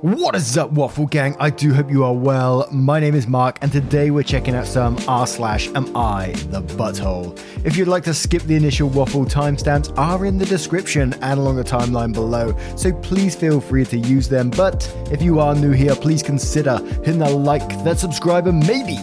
What 0.00 0.36
is 0.36 0.56
up, 0.56 0.70
Waffle 0.70 1.06
Gang? 1.06 1.34
I 1.40 1.50
do 1.50 1.74
hope 1.74 1.90
you 1.90 2.04
are 2.04 2.14
well. 2.14 2.68
My 2.70 3.00
name 3.00 3.16
is 3.16 3.26
Mark, 3.26 3.58
and 3.62 3.72
today 3.72 4.12
we're 4.12 4.22
checking 4.22 4.54
out 4.54 4.68
some 4.68 4.96
r 5.08 5.26
slash 5.26 5.66
am 5.70 5.90
I 5.96 6.28
the 6.50 6.62
butthole. 6.62 7.36
If 7.64 7.76
you'd 7.76 7.88
like 7.88 8.04
to 8.04 8.14
skip 8.14 8.42
the 8.42 8.54
initial 8.54 8.88
waffle, 8.90 9.24
timestamps 9.24 9.92
are 9.98 10.24
in 10.24 10.38
the 10.38 10.46
description 10.46 11.14
and 11.14 11.40
along 11.40 11.56
the 11.56 11.64
timeline 11.64 12.12
below, 12.12 12.56
so 12.76 12.92
please 12.92 13.34
feel 13.34 13.60
free 13.60 13.84
to 13.86 13.98
use 13.98 14.28
them. 14.28 14.50
But 14.50 14.88
if 15.10 15.20
you 15.20 15.40
are 15.40 15.52
new 15.56 15.72
here, 15.72 15.96
please 15.96 16.22
consider 16.22 16.78
hitting 17.02 17.18
that 17.18 17.32
like, 17.32 17.68
that 17.82 17.98
subscribe, 17.98 18.46
and 18.46 18.64
maybe, 18.68 19.00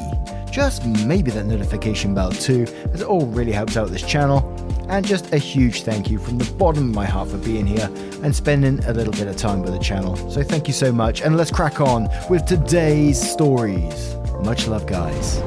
just 0.49 0.85
maybe 0.85 1.29
that 1.31 1.45
notification 1.45 2.15
bell 2.15 2.31
too, 2.31 2.67
as 2.93 3.01
it 3.01 3.07
all 3.07 3.25
really 3.25 3.51
helps 3.51 3.75
out 3.75 3.89
this 3.89 4.01
channel. 4.01 4.44
And 4.87 5.05
just 5.05 5.33
a 5.33 5.37
huge 5.37 5.81
thank 5.81 6.09
you 6.09 6.19
from 6.19 6.37
the 6.37 6.51
bottom 6.53 6.89
of 6.89 6.95
my 6.95 7.05
heart 7.05 7.29
for 7.29 7.37
being 7.37 7.65
here 7.65 7.89
and 8.23 8.35
spending 8.35 8.83
a 8.85 8.93
little 8.93 9.13
bit 9.13 9.27
of 9.27 9.35
time 9.35 9.61
with 9.61 9.73
the 9.73 9.79
channel. 9.79 10.15
So 10.29 10.43
thank 10.43 10.67
you 10.67 10.73
so 10.73 10.91
much, 10.91 11.21
and 11.21 11.37
let's 11.37 11.51
crack 11.51 11.81
on 11.81 12.07
with 12.29 12.45
today's 12.45 13.19
stories. 13.19 14.15
Much 14.43 14.67
love, 14.67 14.85
guys. 14.85 15.37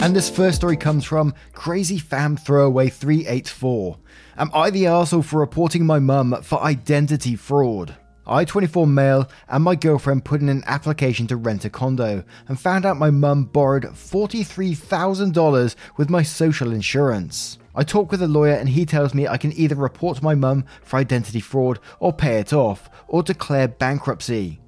And 0.00 0.16
this 0.16 0.30
first 0.30 0.56
story 0.56 0.76
comes 0.76 1.04
from 1.04 1.34
Crazy 1.52 1.98
Fam 1.98 2.36
Throwaway 2.36 2.88
384. 2.88 3.98
Am 4.38 4.50
I 4.54 4.70
the 4.70 4.84
arsehole 4.84 5.24
for 5.24 5.38
reporting 5.40 5.84
my 5.84 5.98
mum 5.98 6.38
for 6.42 6.62
identity 6.62 7.36
fraud? 7.36 7.96
I, 8.30 8.44
24 8.44 8.86
male, 8.86 9.28
and 9.48 9.64
my 9.64 9.74
girlfriend 9.74 10.24
put 10.24 10.40
in 10.40 10.48
an 10.48 10.62
application 10.64 11.26
to 11.26 11.36
rent 11.36 11.64
a 11.64 11.70
condo 11.70 12.22
and 12.46 12.60
found 12.60 12.86
out 12.86 12.96
my 12.96 13.10
mum 13.10 13.42
borrowed 13.42 13.82
$43,000 13.82 15.74
with 15.96 16.08
my 16.08 16.22
social 16.22 16.70
insurance. 16.70 17.58
I 17.74 17.82
talk 17.82 18.12
with 18.12 18.22
a 18.22 18.28
lawyer 18.28 18.54
and 18.54 18.68
he 18.68 18.86
tells 18.86 19.14
me 19.14 19.26
I 19.26 19.36
can 19.36 19.52
either 19.54 19.74
report 19.74 20.22
my 20.22 20.36
mum 20.36 20.64
for 20.80 20.98
identity 20.98 21.40
fraud 21.40 21.80
or 21.98 22.12
pay 22.12 22.38
it 22.38 22.52
off 22.52 22.88
or 23.08 23.24
declare 23.24 23.66
bankruptcy. 23.66 24.60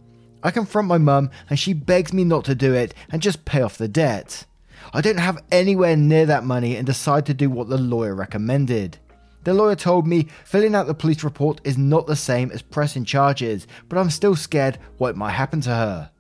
I 0.43 0.51
confront 0.51 0.89
my 0.89 0.99
mum 0.99 1.31
and 1.49 1.57
she 1.57 1.73
begs 1.73 2.13
me 2.13 2.25
not 2.25 2.45
to 2.47 2.57
do 2.57 2.75
it 2.75 2.95
and 3.13 3.23
just 3.23 3.45
pay 3.45 3.63
off 3.63 3.79
the 3.79 3.87
debt. 3.87 4.45
I 4.93 5.01
don't 5.01 5.21
have 5.21 5.45
anywhere 5.53 5.97
near 5.97 6.27
that 6.27 6.43
money 6.43 6.75
and 6.75 6.85
decide 6.85 7.27
to 7.27 7.35
do 7.35 7.49
what 7.49 7.69
the 7.69 7.79
lawyer 7.79 8.17
recommended. 8.17 8.99
The 9.45 9.55
lawyer 9.55 9.75
told 9.75 10.07
me 10.07 10.29
filling 10.45 10.75
out 10.75 10.87
the 10.87 10.95
police 10.95 11.25
report 11.25 11.61
is 11.65 11.77
not 11.77 12.07
the 12.07 12.17
same 12.17 12.51
as 12.53 12.63
pressing 12.63 13.05
charges, 13.05 13.67
but 13.89 13.99
I'm 13.99 14.11
still 14.11 14.37
scared 14.37 14.79
what 14.99 15.17
might 15.17 15.33
happen 15.33 15.61
to 15.63 15.71
her. 15.71 16.11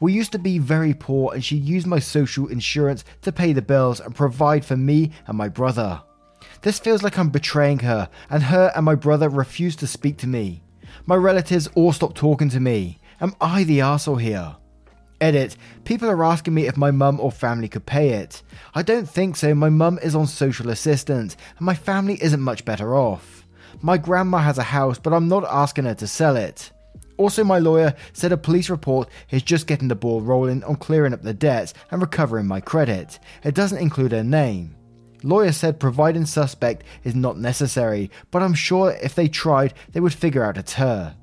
We 0.00 0.12
used 0.12 0.32
to 0.32 0.38
be 0.38 0.58
very 0.58 0.94
poor 0.94 1.34
and 1.34 1.44
she 1.44 1.56
used 1.56 1.86
my 1.86 1.98
social 1.98 2.48
insurance 2.48 3.04
to 3.22 3.32
pay 3.32 3.52
the 3.52 3.62
bills 3.62 4.00
and 4.00 4.14
provide 4.14 4.64
for 4.64 4.76
me 4.76 5.12
and 5.26 5.36
my 5.36 5.48
brother. 5.48 6.02
This 6.62 6.78
feels 6.78 7.02
like 7.02 7.18
I'm 7.18 7.30
betraying 7.30 7.80
her, 7.80 8.08
and 8.30 8.42
her 8.44 8.72
and 8.74 8.84
my 8.84 8.94
brother 8.94 9.28
refuse 9.28 9.76
to 9.76 9.86
speak 9.86 10.16
to 10.18 10.26
me. 10.26 10.62
My 11.06 11.16
relatives 11.16 11.68
all 11.74 11.92
stopped 11.92 12.16
talking 12.16 12.48
to 12.50 12.60
me. 12.60 13.00
Am 13.20 13.34
I 13.40 13.64
the 13.64 13.80
asshole 13.80 14.16
here? 14.16 14.56
Edit. 15.22 15.56
People 15.84 16.10
are 16.10 16.24
asking 16.24 16.52
me 16.52 16.66
if 16.66 16.76
my 16.76 16.90
mum 16.90 17.20
or 17.20 17.30
family 17.30 17.68
could 17.68 17.86
pay 17.86 18.10
it. 18.10 18.42
I 18.74 18.82
don't 18.82 19.08
think 19.08 19.36
so. 19.36 19.54
My 19.54 19.68
mum 19.68 20.00
is 20.02 20.16
on 20.16 20.26
social 20.26 20.68
assistance, 20.68 21.36
and 21.56 21.64
my 21.64 21.74
family 21.74 22.20
isn't 22.20 22.40
much 22.40 22.64
better 22.64 22.96
off. 22.96 23.46
My 23.80 23.98
grandma 23.98 24.38
has 24.38 24.58
a 24.58 24.64
house, 24.64 24.98
but 24.98 25.12
I'm 25.12 25.28
not 25.28 25.44
asking 25.44 25.84
her 25.84 25.94
to 25.94 26.08
sell 26.08 26.36
it. 26.36 26.72
Also, 27.18 27.44
my 27.44 27.60
lawyer 27.60 27.94
said 28.12 28.32
a 28.32 28.36
police 28.36 28.68
report 28.68 29.08
is 29.30 29.44
just 29.44 29.68
getting 29.68 29.86
the 29.86 29.94
ball 29.94 30.20
rolling 30.20 30.64
on 30.64 30.74
clearing 30.74 31.12
up 31.12 31.22
the 31.22 31.32
debts 31.32 31.72
and 31.92 32.00
recovering 32.00 32.48
my 32.48 32.60
credit. 32.60 33.20
It 33.44 33.54
doesn't 33.54 33.78
include 33.78 34.10
her 34.10 34.24
name. 34.24 34.74
Lawyer 35.22 35.52
said 35.52 35.78
providing 35.78 36.26
suspect 36.26 36.82
is 37.04 37.14
not 37.14 37.38
necessary, 37.38 38.10
but 38.32 38.42
I'm 38.42 38.54
sure 38.54 38.98
if 39.00 39.14
they 39.14 39.28
tried, 39.28 39.74
they 39.92 40.00
would 40.00 40.14
figure 40.14 40.42
out 40.42 40.58
it's 40.58 40.72
her. 40.74 41.14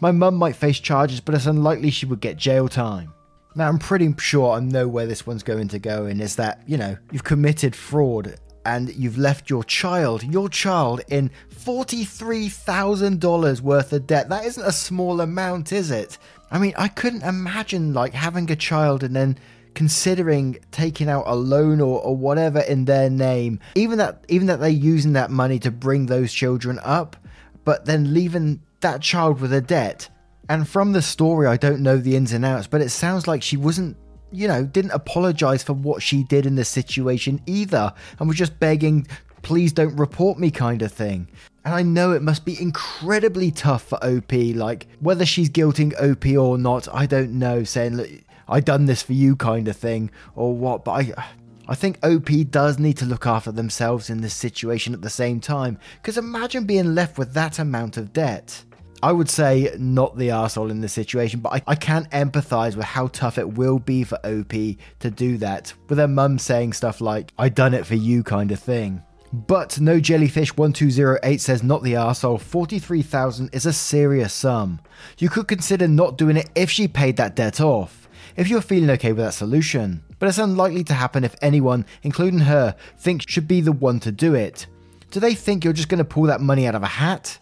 My 0.00 0.10
mum 0.10 0.34
might 0.34 0.56
face 0.56 0.80
charges, 0.80 1.20
but 1.20 1.36
it's 1.36 1.46
unlikely 1.46 1.90
she 1.90 2.06
would 2.06 2.20
get 2.20 2.36
jail 2.36 2.68
time. 2.68 3.13
Now, 3.56 3.68
I'm 3.68 3.78
pretty 3.78 4.12
sure 4.18 4.50
I 4.52 4.60
know 4.60 4.88
where 4.88 5.06
this 5.06 5.26
one's 5.26 5.44
going 5.44 5.68
to 5.68 5.78
go, 5.78 6.06
and 6.06 6.20
is 6.20 6.34
that, 6.36 6.62
you 6.66 6.76
know, 6.76 6.96
you've 7.12 7.24
committed 7.24 7.76
fraud 7.76 8.34
and 8.66 8.94
you've 8.94 9.18
left 9.18 9.50
your 9.50 9.62
child, 9.62 10.24
your 10.24 10.48
child, 10.48 11.02
in 11.08 11.30
$43,000 11.50 13.60
worth 13.60 13.92
of 13.92 14.06
debt. 14.06 14.28
That 14.28 14.46
isn't 14.46 14.64
a 14.64 14.72
small 14.72 15.20
amount, 15.20 15.72
is 15.72 15.90
it? 15.90 16.18
I 16.50 16.58
mean, 16.58 16.72
I 16.76 16.88
couldn't 16.88 17.22
imagine 17.22 17.94
like 17.94 18.14
having 18.14 18.50
a 18.50 18.56
child 18.56 19.04
and 19.04 19.14
then 19.14 19.38
considering 19.74 20.58
taking 20.70 21.08
out 21.08 21.24
a 21.26 21.34
loan 21.34 21.80
or, 21.80 22.00
or 22.00 22.16
whatever 22.16 22.60
in 22.60 22.84
their 22.86 23.10
name, 23.10 23.58
even 23.74 23.98
that 23.98 24.24
even 24.28 24.46
that 24.46 24.60
they're 24.60 24.68
using 24.68 25.14
that 25.14 25.30
money 25.30 25.58
to 25.58 25.70
bring 25.70 26.06
those 26.06 26.32
children 26.32 26.78
up, 26.82 27.16
but 27.64 27.84
then 27.84 28.14
leaving 28.14 28.62
that 28.80 29.02
child 29.02 29.40
with 29.40 29.52
a 29.52 29.60
debt. 29.60 30.08
And 30.48 30.68
from 30.68 30.92
the 30.92 31.02
story, 31.02 31.46
I 31.46 31.56
don't 31.56 31.80
know 31.80 31.96
the 31.96 32.16
ins 32.16 32.32
and 32.32 32.44
outs, 32.44 32.66
but 32.66 32.80
it 32.80 32.90
sounds 32.90 33.26
like 33.26 33.42
she 33.42 33.56
wasn't, 33.56 33.96
you 34.30 34.48
know, 34.48 34.64
didn't 34.64 34.90
apologize 34.90 35.62
for 35.62 35.72
what 35.72 36.02
she 36.02 36.24
did 36.24 36.46
in 36.46 36.54
the 36.54 36.64
situation 36.64 37.40
either, 37.46 37.92
and 38.18 38.28
was 38.28 38.36
just 38.36 38.58
begging, 38.58 39.06
please 39.42 39.72
don't 39.72 39.96
report 39.96 40.38
me 40.38 40.50
kind 40.50 40.82
of 40.82 40.92
thing. 40.92 41.28
And 41.64 41.74
I 41.74 41.82
know 41.82 42.12
it 42.12 42.22
must 42.22 42.44
be 42.44 42.60
incredibly 42.60 43.50
tough 43.50 43.84
for 43.84 44.04
OP, 44.04 44.32
like 44.32 44.86
whether 45.00 45.24
she's 45.24 45.48
guilting 45.48 45.94
OP 45.98 46.26
or 46.36 46.58
not, 46.58 46.88
I 46.92 47.06
don't 47.06 47.38
know, 47.38 47.64
saying, 47.64 47.96
look, 47.96 48.10
I 48.46 48.60
done 48.60 48.84
this 48.84 49.02
for 49.02 49.14
you 49.14 49.36
kind 49.36 49.68
of 49.68 49.76
thing 49.76 50.10
or 50.34 50.54
what. 50.54 50.84
But 50.84 50.92
I, 50.92 51.24
I 51.66 51.74
think 51.74 51.98
OP 52.04 52.28
does 52.50 52.78
need 52.78 52.98
to 52.98 53.06
look 53.06 53.26
after 53.26 53.50
themselves 53.50 54.10
in 54.10 54.20
this 54.20 54.34
situation 54.34 54.92
at 54.92 55.00
the 55.00 55.08
same 55.08 55.40
time. 55.40 55.78
Because 56.02 56.18
imagine 56.18 56.64
being 56.64 56.94
left 56.94 57.16
with 57.16 57.32
that 57.32 57.58
amount 57.58 57.96
of 57.96 58.12
debt. 58.12 58.63
I 59.04 59.12
would 59.12 59.28
say 59.28 59.70
not 59.78 60.16
the 60.16 60.30
asshole 60.30 60.70
in 60.70 60.80
this 60.80 60.94
situation, 60.94 61.40
but 61.40 61.52
I, 61.52 61.62
I 61.66 61.74
can 61.74 62.06
empathize 62.06 62.74
with 62.74 62.86
how 62.86 63.08
tough 63.08 63.36
it 63.36 63.52
will 63.52 63.78
be 63.78 64.02
for 64.02 64.16
OP 64.24 64.48
to 64.52 65.10
do 65.10 65.36
that, 65.36 65.74
with 65.90 65.98
her 65.98 66.08
mum 66.08 66.38
saying 66.38 66.72
stuff 66.72 67.02
like, 67.02 67.30
I 67.36 67.50
done 67.50 67.74
it 67.74 67.84
for 67.84 67.96
you 67.96 68.22
kind 68.22 68.50
of 68.50 68.60
thing. 68.60 69.02
But 69.30 69.78
no 69.78 70.00
jellyfish 70.00 70.56
1208 70.56 71.38
says 71.38 71.62
not 71.62 71.82
the 71.82 71.92
arsehole. 71.92 72.40
43,000 72.40 73.50
is 73.52 73.66
a 73.66 73.74
serious 73.74 74.32
sum. 74.32 74.80
You 75.18 75.28
could 75.28 75.48
consider 75.48 75.86
not 75.86 76.16
doing 76.16 76.38
it 76.38 76.48
if 76.54 76.70
she 76.70 76.88
paid 76.88 77.18
that 77.18 77.36
debt 77.36 77.60
off 77.60 78.08
if 78.36 78.48
you're 78.48 78.62
feeling 78.62 78.88
okay 78.88 79.12
with 79.12 79.22
that 79.22 79.34
solution. 79.34 80.02
But 80.18 80.30
it's 80.30 80.38
unlikely 80.38 80.84
to 80.84 80.94
happen 80.94 81.24
if 81.24 81.36
anyone, 81.42 81.84
including 82.04 82.40
her, 82.40 82.74
thinks 82.96 83.26
should 83.28 83.46
be 83.46 83.60
the 83.60 83.70
one 83.70 84.00
to 84.00 84.10
do 84.10 84.34
it. 84.34 84.66
Do 85.10 85.20
they 85.20 85.34
think 85.34 85.62
you're 85.62 85.74
just 85.74 85.90
going 85.90 85.98
to 85.98 86.04
pull 86.06 86.24
that 86.24 86.40
money 86.40 86.66
out 86.66 86.74
of 86.74 86.82
a 86.82 86.86
hat? 86.86 87.38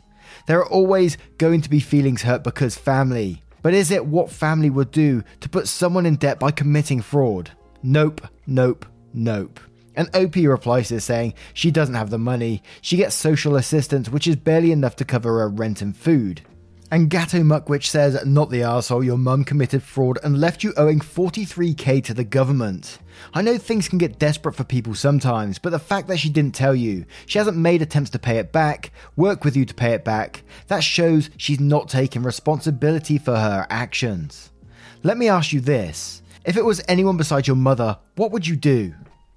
There 0.47 0.59
are 0.59 0.69
always 0.69 1.17
going 1.39 1.61
to 1.63 1.71
be 1.71 1.81
feelings 1.81 2.23
hurt 2.23 2.45
because 2.45 2.77
family. 2.77 3.43
But 3.63 3.75
is 3.75 3.91
it 3.91 4.07
what 4.07 4.31
family 4.31 4.71
would 4.71 4.91
do 4.91 5.23
to 5.41 5.49
put 5.49 5.69
someone 5.69 6.07
in 6.07 6.17
debt 6.17 6.41
by 6.41 6.51
committing 6.51 7.01
fraud? 7.01 7.53
Nope, 7.83 8.27
nope, 8.47 8.87
nope. 9.15 9.61
And 9.95 10.15
OP 10.17 10.37
replies 10.37 10.89
to 10.89 10.95
this 10.95 11.05
saying 11.05 11.35
she 11.55 11.71
doesn't 11.71 11.95
have 11.95 12.11
the 12.11 12.19
money, 12.19 12.63
she 12.81 12.97
gets 12.97 13.15
social 13.15 13.57
assistance, 13.57 14.09
which 14.09 14.27
is 14.27 14.37
barely 14.37 14.73
enough 14.73 14.97
to 14.97 15.05
cover 15.05 15.39
her 15.41 15.49
rent 15.49 15.83
and 15.83 15.97
food. 15.97 16.43
And 16.93 17.09
Gatto 17.09 17.39
Muckwitch 17.39 17.87
says, 17.87 18.23
Not 18.27 18.51
the 18.51 18.61
arsehole, 18.61 19.03
your 19.03 19.17
mum 19.17 19.45
committed 19.45 19.83
fraud 19.83 20.19
and 20.23 20.39
left 20.39 20.63
you 20.63 20.75
owing 20.77 21.01
43k 21.01 22.05
to 22.05 22.13
the 22.13 22.23
government. 22.23 22.99
I 23.33 23.41
know 23.41 23.57
things 23.57 23.89
can 23.89 23.97
get 23.97 24.19
desperate 24.19 24.55
for 24.55 24.65
people 24.65 24.95
sometimes, 24.95 25.59
but 25.59 25.71
the 25.71 25.79
fact 25.79 26.07
that 26.09 26.19
she 26.19 26.29
didn't 26.29 26.55
tell 26.55 26.75
you, 26.75 27.07
she 27.25 27.39
hasn't 27.39 27.57
made 27.57 27.81
attempts 27.81 28.11
to 28.11 28.19
pay 28.19 28.37
it 28.37 28.53
back, 28.53 28.93
work 29.17 29.43
with 29.43 29.57
you 29.57 29.65
to 29.65 29.73
pay 29.73 29.93
it 29.95 30.05
back, 30.05 30.43
that 30.67 30.85
shows 30.85 31.31
she's 31.39 31.59
not 31.59 31.89
taking 31.89 32.23
responsibility 32.23 33.17
for 33.17 33.37
her 33.37 33.67
actions. 33.71 34.51
Let 35.03 35.17
me 35.17 35.31
ask 35.31 35.51
you 35.51 35.63
this 35.63 36.21
if 36.45 36.59
it 36.59 36.65
was 36.67 36.83
anyone 36.89 37.17
besides 37.17 37.47
your 37.47 37.57
mother, 37.57 38.01
what 38.17 38.33
would 38.33 38.47
you 38.47 38.55
do? 38.57 38.93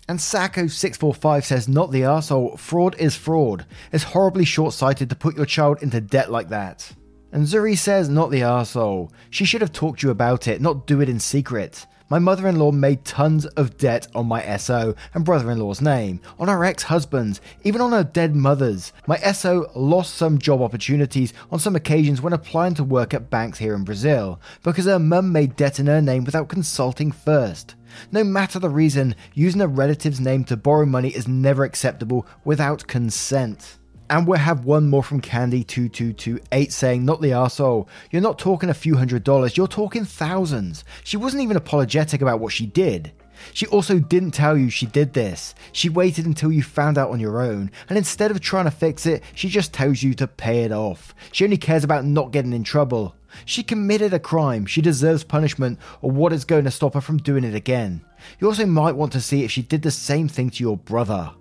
And 0.10 0.20
Sacco645 0.20 1.46
says, 1.46 1.70
Not 1.70 1.92
the 1.92 2.02
arsehole, 2.02 2.60
fraud 2.60 2.98
is 3.00 3.16
fraud. 3.16 3.66
It's 3.94 4.04
horribly 4.04 4.44
short 4.44 4.74
sighted 4.74 5.10
to 5.10 5.16
put 5.16 5.38
your 5.38 5.46
child 5.46 5.82
into 5.82 6.02
debt 6.02 6.30
like 6.30 6.50
that. 6.50 6.92
And 7.32 7.46
Zuri 7.46 7.78
says, 7.78 8.08
not 8.08 8.32
the 8.32 8.42
arsehole. 8.42 9.12
She 9.30 9.46
should 9.46 9.62
have 9.62 9.74
talked 9.74 10.00
to 10.00 10.08
you 10.08 10.12
about 10.12 10.48
it, 10.48 10.62
not 10.62 10.88
do 10.88 11.02
it 11.02 11.10
in 11.10 11.20
secret. 11.20 11.86
My 12.08 12.20
mother 12.20 12.48
in 12.48 12.60
law 12.60 12.72
made 12.72 13.04
tons 13.04 13.48
of 13.48 13.80
debt 13.80 14.08
on 14.14 14.28
my 14.28 14.58
SO 14.58 14.94
and 15.16 15.26
brother 15.26 15.50
in 15.50 15.58
law's 15.58 15.82
name, 15.82 16.22
on 16.38 16.50
our 16.50 16.64
ex 16.64 16.84
husbands, 16.84 17.42
even 17.64 17.82
on 17.82 17.94
her 17.94 18.04
dead 18.04 18.36
mothers. 18.36 18.94
My 19.08 19.18
SO 19.18 19.72
lost 19.76 20.14
some 20.14 20.38
job 20.38 20.62
opportunities 20.62 21.34
on 21.52 21.58
some 21.58 21.76
occasions 21.76 22.22
when 22.22 22.32
applying 22.32 22.76
to 22.76 22.84
work 22.84 23.16
at 23.16 23.32
banks 23.32 23.58
here 23.58 23.74
in 23.74 23.84
Brazil 23.84 24.40
because 24.62 24.86
her 24.86 25.00
mum 25.00 25.32
made 25.32 25.56
debt 25.56 25.80
in 25.80 25.88
her 25.88 26.02
name 26.02 26.26
without 26.26 26.48
consulting 26.48 27.12
first. 27.12 27.74
No 28.12 28.24
matter 28.24 28.60
the 28.60 28.70
reason, 28.70 29.16
using 29.34 29.62
a 29.62 29.68
relative's 29.68 30.20
name 30.20 30.44
to 30.44 30.58
borrow 30.58 30.86
money 30.86 31.10
is 31.10 31.28
never 31.28 31.64
acceptable 31.64 32.28
without 32.44 32.86
consent. 32.86 33.80
And 34.10 34.28
we'll 34.28 34.38
have 34.38 34.66
one 34.66 34.88
more 34.88 35.04
from 35.04 35.20
Candy2228 35.20 36.72
saying, 36.72 37.04
Not 37.04 37.22
the 37.22 37.32
arsehole. 37.32 37.88
You're 38.12 38.22
not 38.22 38.38
talking 38.38 38.70
a 38.70 38.74
few 38.74 38.96
hundred 38.96 39.24
dollars, 39.24 39.58
you're 39.58 39.68
talking 39.68 40.06
thousands. 40.06 40.84
She 41.04 41.18
wasn't 41.18 41.44
even 41.44 41.58
apologetic 41.58 42.22
about 42.22 42.40
what 42.40 42.54
she 42.54 42.68
did. 42.68 43.12
She 43.54 43.66
also 43.68 44.00
didn't 44.00 44.32
tell 44.32 44.58
you 44.58 44.70
she 44.70 44.86
did 44.86 45.14
this. 45.14 45.56
She 45.72 45.90
waited 45.90 46.26
until 46.26 46.52
you 46.52 46.64
found 46.64 46.98
out 46.98 47.12
on 47.12 47.20
your 47.20 47.42
own, 47.42 47.72
and 47.90 47.98
instead 47.98 48.32
of 48.32 48.40
trying 48.40 48.66
to 48.66 48.72
fix 48.72 49.06
it, 49.06 49.24
she 49.34 49.50
just 49.50 49.74
tells 49.74 50.02
you 50.04 50.14
to 50.16 50.28
pay 50.28 50.64
it 50.64 50.72
off. 50.72 51.14
She 51.32 51.44
only 51.44 51.58
cares 51.58 51.84
about 51.84 52.06
not 52.06 52.32
getting 52.32 52.54
in 52.54 52.64
trouble. 52.64 53.16
She 53.44 53.64
committed 53.64 54.14
a 54.14 54.20
crime, 54.20 54.66
she 54.66 54.82
deserves 54.82 55.24
punishment, 55.24 55.80
or 56.02 56.12
what 56.12 56.32
is 56.32 56.46
going 56.46 56.64
to 56.66 56.72
stop 56.72 56.94
her 56.94 57.02
from 57.02 57.18
doing 57.18 57.44
it 57.44 57.56
again. 57.56 58.02
You 58.40 58.48
also 58.48 58.66
might 58.66 58.96
want 58.96 59.12
to 59.14 59.22
see 59.22 59.44
if 59.44 59.52
she 59.52 59.62
did 59.62 59.82
the 59.82 59.92
same 59.92 60.28
thing 60.28 60.50
to 60.52 60.64
your 60.64 60.78
brother. 60.78 61.32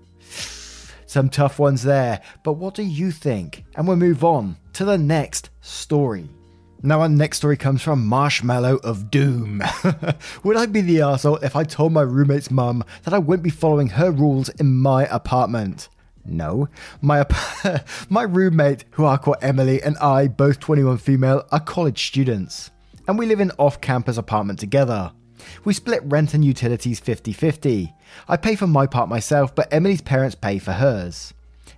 Some 1.14 1.28
tough 1.28 1.60
ones 1.60 1.84
there, 1.84 2.20
but 2.42 2.54
what 2.54 2.74
do 2.74 2.82
you 2.82 3.12
think? 3.12 3.64
And 3.76 3.86
we'll 3.86 3.96
move 3.96 4.24
on 4.24 4.56
to 4.72 4.84
the 4.84 4.98
next 4.98 5.50
story. 5.60 6.28
Now, 6.82 7.02
our 7.02 7.08
next 7.08 7.36
story 7.36 7.56
comes 7.56 7.82
from 7.82 8.04
Marshmallow 8.04 8.78
of 8.78 9.12
Doom. 9.12 9.62
Would 10.42 10.56
I 10.56 10.66
be 10.66 10.80
the 10.80 10.96
arsehole 10.96 11.40
if 11.40 11.54
I 11.54 11.62
told 11.62 11.92
my 11.92 12.00
roommate's 12.00 12.50
mum 12.50 12.82
that 13.04 13.14
I 13.14 13.20
wouldn't 13.20 13.44
be 13.44 13.50
following 13.50 13.90
her 13.90 14.10
rules 14.10 14.48
in 14.48 14.74
my 14.74 15.06
apartment? 15.06 15.88
No. 16.24 16.68
My, 17.00 17.24
my 18.08 18.24
roommate, 18.24 18.84
who 18.90 19.06
I 19.06 19.16
call 19.16 19.36
Emily, 19.40 19.80
and 19.80 19.96
I, 19.98 20.26
both 20.26 20.58
21 20.58 20.98
female, 20.98 21.46
are 21.52 21.60
college 21.60 22.08
students. 22.08 22.72
And 23.06 23.16
we 23.16 23.26
live 23.26 23.38
in 23.38 23.52
off 23.56 23.80
campus 23.80 24.18
apartment 24.18 24.58
together. 24.58 25.12
We 25.64 25.74
split 25.74 26.02
rent 26.04 26.34
and 26.34 26.44
utilities 26.44 27.00
50 27.00 27.32
50. 27.32 27.94
I 28.28 28.36
pay 28.36 28.56
for 28.56 28.66
my 28.66 28.86
part 28.86 29.08
myself, 29.08 29.54
but 29.54 29.72
Emily's 29.72 30.02
parents 30.02 30.34
pay 30.34 30.58
for 30.58 30.72
hers. 30.72 31.34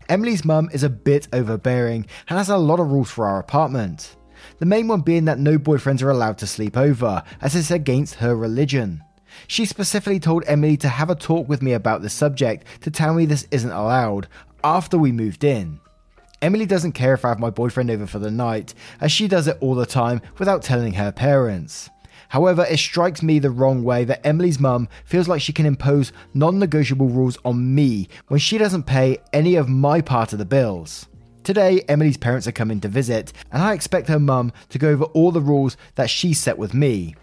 Emily's 0.08 0.44
mum 0.44 0.68
is 0.72 0.82
a 0.82 0.90
bit 0.90 1.28
overbearing 1.32 2.06
and 2.28 2.38
has 2.38 2.48
a 2.48 2.56
lot 2.56 2.80
of 2.80 2.90
rules 2.90 3.10
for 3.10 3.26
our 3.26 3.38
apartment. 3.40 4.16
The 4.58 4.66
main 4.66 4.88
one 4.88 5.00
being 5.00 5.24
that 5.24 5.38
no 5.38 5.58
boyfriends 5.58 6.02
are 6.02 6.10
allowed 6.10 6.38
to 6.38 6.46
sleep 6.46 6.76
over, 6.76 7.22
as 7.40 7.56
it's 7.56 7.70
against 7.70 8.16
her 8.16 8.36
religion. 8.36 9.02
She 9.48 9.66
specifically 9.66 10.20
told 10.20 10.44
Emily 10.46 10.76
to 10.78 10.88
have 10.88 11.10
a 11.10 11.14
talk 11.14 11.48
with 11.48 11.62
me 11.62 11.72
about 11.72 12.02
the 12.02 12.08
subject 12.08 12.66
to 12.82 12.90
tell 12.90 13.14
me 13.14 13.26
this 13.26 13.46
isn't 13.50 13.70
allowed 13.70 14.28
after 14.64 14.96
we 14.96 15.12
moved 15.12 15.44
in. 15.44 15.80
Emily 16.42 16.66
doesn't 16.66 16.92
care 16.92 17.14
if 17.14 17.24
I 17.24 17.30
have 17.30 17.38
my 17.38 17.50
boyfriend 17.50 17.90
over 17.90 18.06
for 18.06 18.18
the 18.18 18.30
night, 18.30 18.74
as 19.00 19.10
she 19.10 19.26
does 19.26 19.48
it 19.48 19.56
all 19.60 19.74
the 19.74 19.86
time 19.86 20.20
without 20.38 20.62
telling 20.62 20.94
her 20.94 21.10
parents. 21.10 21.88
However, 22.28 22.66
it 22.68 22.78
strikes 22.78 23.22
me 23.22 23.38
the 23.38 23.50
wrong 23.50 23.84
way 23.84 24.04
that 24.04 24.26
Emily's 24.26 24.60
mum 24.60 24.88
feels 25.04 25.28
like 25.28 25.40
she 25.40 25.52
can 25.52 25.66
impose 25.66 26.12
non 26.34 26.58
negotiable 26.58 27.08
rules 27.08 27.38
on 27.44 27.74
me 27.74 28.08
when 28.28 28.40
she 28.40 28.58
doesn't 28.58 28.84
pay 28.84 29.18
any 29.32 29.54
of 29.54 29.68
my 29.68 30.00
part 30.00 30.32
of 30.32 30.38
the 30.38 30.44
bills. 30.44 31.06
Today, 31.44 31.82
Emily's 31.88 32.16
parents 32.16 32.48
are 32.48 32.52
coming 32.52 32.80
to 32.80 32.88
visit, 32.88 33.32
and 33.52 33.62
I 33.62 33.72
expect 33.72 34.08
her 34.08 34.18
mum 34.18 34.52
to 34.70 34.78
go 34.78 34.88
over 34.88 35.04
all 35.04 35.30
the 35.30 35.40
rules 35.40 35.76
that 35.94 36.10
she 36.10 36.34
set 36.34 36.58
with 36.58 36.74
me. 36.74 37.14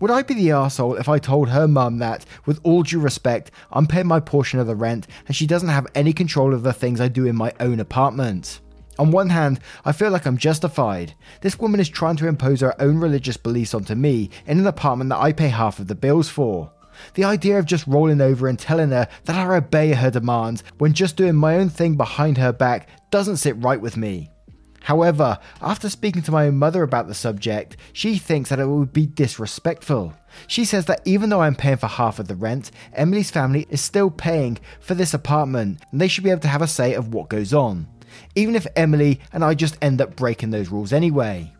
Would 0.00 0.10
I 0.10 0.22
be 0.22 0.34
the 0.34 0.50
asshole 0.50 0.96
if 0.96 1.08
I 1.08 1.18
told 1.18 1.48
her 1.48 1.66
mum 1.66 1.98
that, 1.98 2.26
with 2.44 2.60
all 2.62 2.82
due 2.82 3.00
respect, 3.00 3.50
I'm 3.70 3.86
paying 3.86 4.06
my 4.06 4.20
portion 4.20 4.60
of 4.60 4.66
the 4.66 4.74
rent 4.74 5.06
and 5.26 5.34
she 5.34 5.46
doesn't 5.46 5.70
have 5.70 5.86
any 5.94 6.12
control 6.12 6.52
of 6.52 6.62
the 6.62 6.72
things 6.72 7.00
I 7.00 7.08
do 7.08 7.24
in 7.24 7.34
my 7.34 7.52
own 7.60 7.80
apartment? 7.80 8.60
On 8.98 9.10
one 9.10 9.28
hand, 9.28 9.60
I 9.84 9.92
feel 9.92 10.10
like 10.10 10.26
I'm 10.26 10.38
justified. 10.38 11.14
This 11.42 11.58
woman 11.58 11.80
is 11.80 11.88
trying 11.88 12.16
to 12.16 12.28
impose 12.28 12.62
her 12.62 12.80
own 12.80 12.98
religious 12.98 13.36
beliefs 13.36 13.74
onto 13.74 13.94
me 13.94 14.30
in 14.46 14.58
an 14.58 14.66
apartment 14.66 15.10
that 15.10 15.20
I 15.20 15.32
pay 15.32 15.48
half 15.48 15.78
of 15.78 15.86
the 15.86 15.94
bills 15.94 16.28
for. 16.28 16.72
The 17.14 17.24
idea 17.24 17.58
of 17.58 17.66
just 17.66 17.86
rolling 17.86 18.22
over 18.22 18.48
and 18.48 18.58
telling 18.58 18.90
her 18.90 19.06
that 19.24 19.36
I 19.36 19.56
obey 19.56 19.92
her 19.92 20.10
demands 20.10 20.64
when 20.78 20.94
just 20.94 21.16
doing 21.16 21.34
my 21.34 21.56
own 21.56 21.68
thing 21.68 21.96
behind 21.96 22.38
her 22.38 22.52
back 22.52 22.88
doesn't 23.10 23.36
sit 23.36 23.62
right 23.62 23.80
with 23.80 23.98
me. 23.98 24.30
However, 24.80 25.38
after 25.60 25.90
speaking 25.90 26.22
to 26.22 26.30
my 26.30 26.46
own 26.46 26.56
mother 26.56 26.82
about 26.84 27.08
the 27.08 27.14
subject, 27.14 27.76
she 27.92 28.18
thinks 28.18 28.50
that 28.50 28.60
it 28.60 28.66
would 28.68 28.92
be 28.92 29.04
disrespectful. 29.04 30.14
She 30.46 30.64
says 30.64 30.86
that 30.86 31.02
even 31.04 31.28
though 31.28 31.42
I'm 31.42 31.56
paying 31.56 31.78
for 31.78 31.88
half 31.88 32.18
of 32.18 32.28
the 32.28 32.36
rent, 32.36 32.70
Emily's 32.94 33.30
family 33.30 33.66
is 33.68 33.80
still 33.80 34.10
paying 34.10 34.58
for 34.80 34.94
this 34.94 35.12
apartment 35.12 35.82
and 35.90 36.00
they 36.00 36.08
should 36.08 36.24
be 36.24 36.30
able 36.30 36.42
to 36.42 36.48
have 36.48 36.62
a 36.62 36.68
say 36.68 36.94
of 36.94 37.12
what 37.12 37.28
goes 37.28 37.52
on 37.52 37.88
even 38.36 38.54
if 38.54 38.66
Emily 38.76 39.20
and 39.32 39.44
I 39.44 39.54
just 39.54 39.76
end 39.82 40.00
up 40.00 40.14
breaking 40.14 40.50
those 40.50 40.70
rules 40.70 40.92
anyway. 40.92 41.52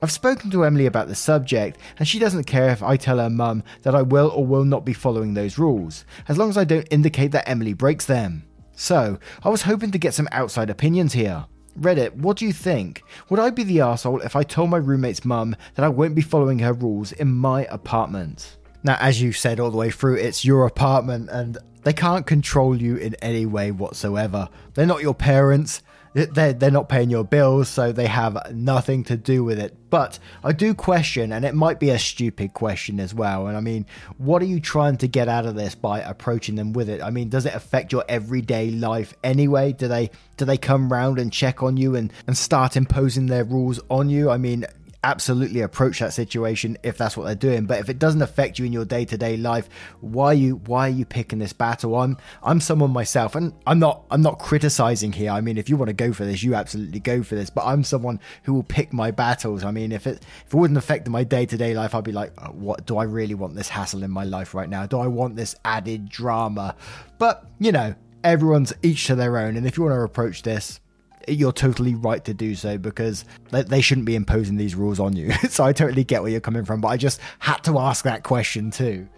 I've 0.00 0.10
spoken 0.10 0.50
to 0.50 0.64
Emily 0.64 0.86
about 0.86 1.08
the 1.08 1.14
subject, 1.14 1.78
and 1.98 2.08
she 2.08 2.18
doesn't 2.18 2.44
care 2.44 2.70
if 2.70 2.82
I 2.82 2.96
tell 2.96 3.18
her 3.18 3.30
mum 3.30 3.62
that 3.82 3.94
I 3.94 4.02
will 4.02 4.30
or 4.30 4.44
will 4.44 4.64
not 4.64 4.84
be 4.84 4.92
following 4.92 5.34
those 5.34 5.58
rules, 5.58 6.04
as 6.26 6.38
long 6.38 6.48
as 6.48 6.56
I 6.56 6.64
don't 6.64 6.88
indicate 6.90 7.30
that 7.32 7.48
Emily 7.48 7.72
breaks 7.72 8.06
them. 8.06 8.44
So, 8.74 9.18
I 9.44 9.48
was 9.48 9.62
hoping 9.62 9.92
to 9.92 9.98
get 9.98 10.14
some 10.14 10.28
outside 10.32 10.70
opinions 10.70 11.12
here. 11.12 11.44
Reddit, 11.78 12.14
what 12.16 12.36
do 12.36 12.46
you 12.46 12.52
think? 12.52 13.02
Would 13.28 13.38
I 13.38 13.50
be 13.50 13.62
the 13.62 13.80
asshole 13.80 14.20
if 14.22 14.34
I 14.34 14.42
told 14.42 14.70
my 14.70 14.76
roommate's 14.76 15.24
mum 15.24 15.56
that 15.74 15.84
I 15.84 15.88
won't 15.88 16.14
be 16.14 16.20
following 16.20 16.58
her 16.58 16.72
rules 16.72 17.12
in 17.12 17.32
my 17.32 17.64
apartment? 17.66 18.58
Now, 18.82 18.96
as 19.00 19.22
you 19.22 19.32
said 19.32 19.60
all 19.60 19.70
the 19.70 19.76
way 19.76 19.90
through, 19.90 20.16
it's 20.16 20.44
your 20.44 20.66
apartment 20.66 21.30
and 21.30 21.58
they 21.84 21.92
can't 21.92 22.26
control 22.26 22.76
you 22.76 22.96
in 22.96 23.14
any 23.16 23.46
way 23.46 23.70
whatsoever. 23.70 24.48
They're 24.74 24.86
not 24.86 25.02
your 25.02 25.14
parents, 25.14 25.82
they're, 26.14 26.52
they're 26.52 26.70
not 26.70 26.88
paying 26.88 27.10
your 27.10 27.24
bills, 27.24 27.68
so 27.68 27.92
they 27.92 28.06
have 28.06 28.52
nothing 28.52 29.04
to 29.04 29.16
do 29.16 29.42
with 29.44 29.58
it. 29.58 29.74
But 29.88 30.18
I 30.44 30.52
do 30.52 30.74
question, 30.74 31.32
and 31.32 31.44
it 31.44 31.54
might 31.54 31.80
be 31.80 31.90
a 31.90 31.98
stupid 31.98 32.52
question 32.52 33.00
as 33.00 33.14
well. 33.14 33.46
And 33.46 33.56
I 33.56 33.60
mean, 33.60 33.86
what 34.18 34.42
are 34.42 34.46
you 34.46 34.60
trying 34.60 34.96
to 34.98 35.08
get 35.08 35.28
out 35.28 35.46
of 35.46 35.54
this 35.54 35.74
by 35.74 36.00
approaching 36.00 36.54
them 36.54 36.72
with 36.72 36.88
it? 36.88 37.02
I 37.02 37.10
mean, 37.10 37.28
does 37.28 37.46
it 37.46 37.54
affect 37.54 37.92
your 37.92 38.04
everyday 38.08 38.70
life 38.70 39.14
anyway? 39.24 39.72
Do 39.72 39.88
they 39.88 40.10
do 40.36 40.44
they 40.44 40.58
come 40.58 40.92
round 40.92 41.18
and 41.18 41.32
check 41.32 41.62
on 41.62 41.76
you 41.76 41.94
and, 41.94 42.12
and 42.26 42.36
start 42.36 42.76
imposing 42.76 43.26
their 43.26 43.44
rules 43.44 43.80
on 43.90 44.08
you? 44.08 44.30
I 44.30 44.38
mean, 44.38 44.66
absolutely 45.04 45.60
approach 45.60 45.98
that 45.98 46.12
situation 46.12 46.78
if 46.82 46.96
that's 46.96 47.16
what 47.16 47.24
they're 47.24 47.34
doing. 47.34 47.66
But 47.66 47.80
if 47.80 47.88
it 47.88 47.98
doesn't 47.98 48.22
affect 48.22 48.58
you 48.58 48.64
in 48.64 48.72
your 48.72 48.84
day 48.84 49.04
to 49.04 49.18
day 49.18 49.36
life, 49.36 49.68
why 50.00 50.26
are 50.26 50.34
you 50.34 50.56
why 50.66 50.86
are 50.86 50.92
you 50.92 51.04
picking 51.04 51.38
this 51.38 51.52
battle? 51.52 51.96
I'm 51.96 52.16
I'm 52.42 52.60
someone 52.60 52.92
myself, 52.92 53.34
and 53.34 53.52
I'm 53.66 53.78
not 53.78 54.04
I'm 54.10 54.22
not 54.22 54.38
criticizing 54.38 55.12
here. 55.12 55.30
I 55.30 55.40
mean, 55.40 55.58
if 55.58 55.68
you 55.68 55.76
want 55.76 55.88
to 55.88 55.94
go 55.94 56.12
for 56.12 56.24
this, 56.24 56.42
you 56.42 56.54
absolutely 56.54 57.00
go 57.00 57.22
for 57.22 57.34
this. 57.34 57.50
But 57.50 57.64
I'm 57.64 57.84
someone 57.84 58.20
who 58.44 58.54
will 58.54 58.62
pick 58.62 58.92
my 58.92 59.10
battles. 59.10 59.64
I 59.64 59.70
mean, 59.70 59.92
if 59.92 60.06
it 60.06 60.24
if 60.46 60.54
it 60.54 60.56
wouldn't 60.56 60.78
affect 60.78 61.08
my 61.08 61.24
day 61.24 61.46
to 61.46 61.56
day 61.56 61.74
life, 61.74 61.94
I'd 61.94 62.04
be 62.04 62.12
like, 62.12 62.32
oh, 62.38 62.52
what 62.52 62.86
do 62.86 62.98
I 62.98 63.04
really 63.04 63.34
want 63.34 63.54
this 63.54 63.68
hassle 63.68 64.02
in 64.02 64.10
my 64.10 64.24
life 64.24 64.54
right 64.54 64.68
now? 64.68 64.86
Do 64.86 64.98
I 64.98 65.06
want 65.06 65.36
this 65.36 65.54
added 65.64 66.08
drama? 66.08 66.76
But 67.18 67.46
you 67.58 67.72
know, 67.72 67.94
everyone's 68.22 68.72
each 68.82 69.06
to 69.06 69.14
their 69.14 69.38
own, 69.38 69.56
and 69.56 69.66
if 69.66 69.76
you 69.76 69.82
want 69.82 69.94
to 69.94 70.02
approach 70.02 70.42
this 70.42 70.80
you're 71.28 71.52
totally 71.52 71.94
right 71.94 72.24
to 72.24 72.34
do 72.34 72.54
so 72.54 72.78
because 72.78 73.24
they 73.50 73.80
shouldn't 73.80 74.06
be 74.06 74.14
imposing 74.14 74.56
these 74.56 74.74
rules 74.74 75.00
on 75.00 75.16
you. 75.16 75.32
so 75.48 75.64
I 75.64 75.72
totally 75.72 76.04
get 76.04 76.22
where 76.22 76.30
you're 76.30 76.40
coming 76.40 76.64
from, 76.64 76.80
but 76.80 76.88
I 76.88 76.96
just 76.96 77.20
had 77.38 77.58
to 77.64 77.78
ask 77.78 78.04
that 78.04 78.22
question 78.22 78.70
too. 78.70 79.08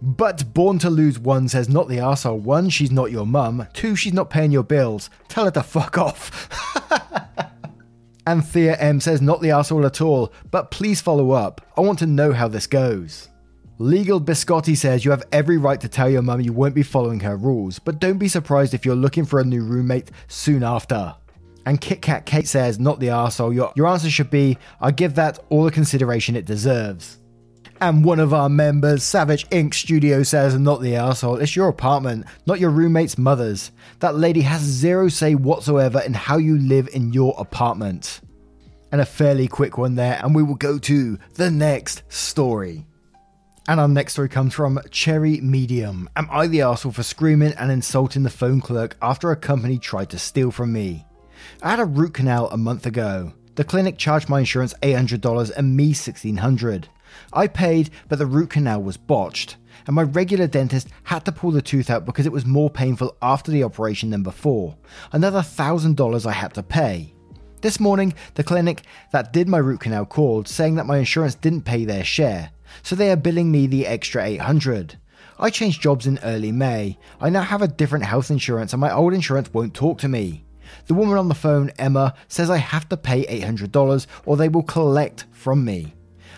But 0.00 0.52
Born 0.52 0.80
to 0.80 0.90
Lose 0.90 1.18
1 1.20 1.48
says, 1.48 1.68
not 1.68 1.88
the 1.88 1.98
arsehole. 1.98 2.40
One, 2.40 2.70
she's 2.70 2.90
not 2.90 3.12
your 3.12 3.24
mum. 3.24 3.68
Two, 3.72 3.94
she's 3.94 4.12
not 4.12 4.30
paying 4.30 4.50
your 4.50 4.64
bills. 4.64 5.08
Tell 5.28 5.44
her 5.44 5.50
to 5.52 5.62
fuck 5.62 5.96
off. 5.96 6.48
and 8.26 8.44
Thea 8.44 8.76
M 8.78 8.98
says, 8.98 9.22
not 9.22 9.40
the 9.40 9.50
arsehole 9.50 9.86
at 9.86 10.00
all, 10.00 10.32
but 10.50 10.72
please 10.72 11.00
follow 11.00 11.30
up. 11.30 11.60
I 11.76 11.82
want 11.82 12.00
to 12.00 12.06
know 12.06 12.32
how 12.32 12.48
this 12.48 12.66
goes. 12.66 13.28
Legal 13.78 14.20
Biscotti 14.20 14.76
says 14.76 15.04
you 15.04 15.12
have 15.12 15.24
every 15.32 15.56
right 15.56 15.80
to 15.80 15.88
tell 15.88 16.10
your 16.10 16.22
mum 16.22 16.40
you 16.40 16.52
won't 16.52 16.74
be 16.74 16.82
following 16.82 17.20
her 17.20 17.36
rules, 17.36 17.78
but 17.78 18.00
don't 18.00 18.18
be 18.18 18.28
surprised 18.28 18.74
if 18.74 18.84
you're 18.84 18.96
looking 18.96 19.24
for 19.24 19.40
a 19.40 19.44
new 19.44 19.62
roommate 19.64 20.10
soon 20.26 20.62
after. 20.62 21.14
And 21.64 21.80
Kit 21.80 22.02
Kat 22.02 22.26
Kate 22.26 22.48
says, 22.48 22.78
not 22.78 22.98
the 22.98 23.08
arsehole. 23.08 23.54
Your, 23.54 23.72
your 23.76 23.86
answer 23.86 24.10
should 24.10 24.30
be, 24.30 24.58
I 24.80 24.90
give 24.90 25.14
that 25.14 25.38
all 25.48 25.64
the 25.64 25.70
consideration 25.70 26.34
it 26.34 26.44
deserves. 26.44 27.18
And 27.80 28.04
one 28.04 28.20
of 28.20 28.32
our 28.32 28.48
members, 28.48 29.02
Savage 29.02 29.46
Ink 29.50 29.74
Studio, 29.74 30.22
says, 30.22 30.58
not 30.58 30.80
the 30.80 30.92
arsehole. 30.92 31.40
It's 31.40 31.56
your 31.56 31.68
apartment, 31.68 32.26
not 32.46 32.60
your 32.60 32.70
roommate's 32.70 33.18
mother's. 33.18 33.72
That 33.98 34.16
lady 34.16 34.42
has 34.42 34.60
zero 34.60 35.08
say 35.08 35.34
whatsoever 35.34 36.00
in 36.00 36.14
how 36.14 36.36
you 36.36 36.58
live 36.58 36.88
in 36.92 37.12
your 37.12 37.34
apartment. 37.38 38.20
And 38.92 39.00
a 39.00 39.06
fairly 39.06 39.48
quick 39.48 39.78
one 39.78 39.94
there, 39.94 40.20
and 40.22 40.34
we 40.34 40.42
will 40.42 40.54
go 40.54 40.78
to 40.78 41.18
the 41.34 41.50
next 41.50 42.02
story. 42.08 42.86
And 43.68 43.80
our 43.80 43.88
next 43.88 44.12
story 44.12 44.28
comes 44.28 44.54
from 44.54 44.80
Cherry 44.90 45.40
Medium. 45.40 46.08
Am 46.14 46.28
I 46.30 46.48
the 46.48 46.60
arsehole 46.60 46.94
for 46.94 47.02
screaming 47.02 47.52
and 47.54 47.70
insulting 47.70 48.22
the 48.22 48.30
phone 48.30 48.60
clerk 48.60 48.96
after 49.00 49.30
a 49.30 49.36
company 49.36 49.78
tried 49.78 50.10
to 50.10 50.18
steal 50.18 50.50
from 50.50 50.72
me? 50.72 51.06
I 51.64 51.70
had 51.70 51.78
a 51.78 51.84
root 51.84 52.14
canal 52.14 52.48
a 52.50 52.56
month 52.56 52.86
ago. 52.86 53.32
The 53.54 53.62
clinic 53.62 53.96
charged 53.96 54.28
my 54.28 54.40
insurance 54.40 54.74
$800 54.82 55.52
and 55.56 55.76
me 55.76 55.90
1,600. 55.90 56.88
I 57.32 57.46
paid, 57.46 57.90
but 58.08 58.18
the 58.18 58.26
root 58.26 58.50
canal 58.50 58.82
was 58.82 58.96
botched, 58.96 59.58
and 59.86 59.94
my 59.94 60.02
regular 60.02 60.48
dentist 60.48 60.88
had 61.04 61.24
to 61.24 61.30
pull 61.30 61.52
the 61.52 61.62
tooth 61.62 61.88
out 61.88 62.04
because 62.04 62.26
it 62.26 62.32
was 62.32 62.44
more 62.44 62.68
painful 62.68 63.16
after 63.22 63.52
the 63.52 63.62
operation 63.62 64.10
than 64.10 64.24
before. 64.24 64.76
Another 65.12 65.38
$1,000 65.38 66.26
I 66.26 66.32
had 66.32 66.52
to 66.54 66.64
pay. 66.64 67.14
This 67.60 67.78
morning, 67.78 68.12
the 68.34 68.42
clinic 68.42 68.82
that 69.12 69.32
did 69.32 69.48
my 69.48 69.58
root 69.58 69.78
canal 69.78 70.04
called 70.04 70.48
saying 70.48 70.74
that 70.74 70.86
my 70.86 70.98
insurance 70.98 71.36
didn't 71.36 71.62
pay 71.62 71.84
their 71.84 72.02
share, 72.02 72.50
so 72.82 72.96
they 72.96 73.12
are 73.12 73.16
billing 73.16 73.52
me 73.52 73.68
the 73.68 73.86
extra 73.86 74.24
800. 74.24 74.98
I 75.38 75.50
changed 75.50 75.80
jobs 75.80 76.08
in 76.08 76.18
early 76.24 76.50
May. 76.50 76.98
I 77.20 77.30
now 77.30 77.42
have 77.42 77.62
a 77.62 77.68
different 77.68 78.04
health 78.04 78.32
insurance 78.32 78.72
and 78.72 78.80
my 78.80 78.92
old 78.92 79.14
insurance 79.14 79.54
won't 79.54 79.74
talk 79.74 80.00
to 80.00 80.08
me. 80.08 80.44
The 80.86 80.94
woman 80.94 81.18
on 81.18 81.28
the 81.28 81.34
phone, 81.34 81.70
Emma, 81.78 82.14
says 82.28 82.50
I 82.50 82.58
have 82.58 82.88
to 82.90 82.96
pay 82.96 83.24
$800 83.26 84.06
or 84.26 84.36
they 84.36 84.48
will 84.48 84.62
collect 84.62 85.26
from 85.32 85.64
me. 85.64 85.94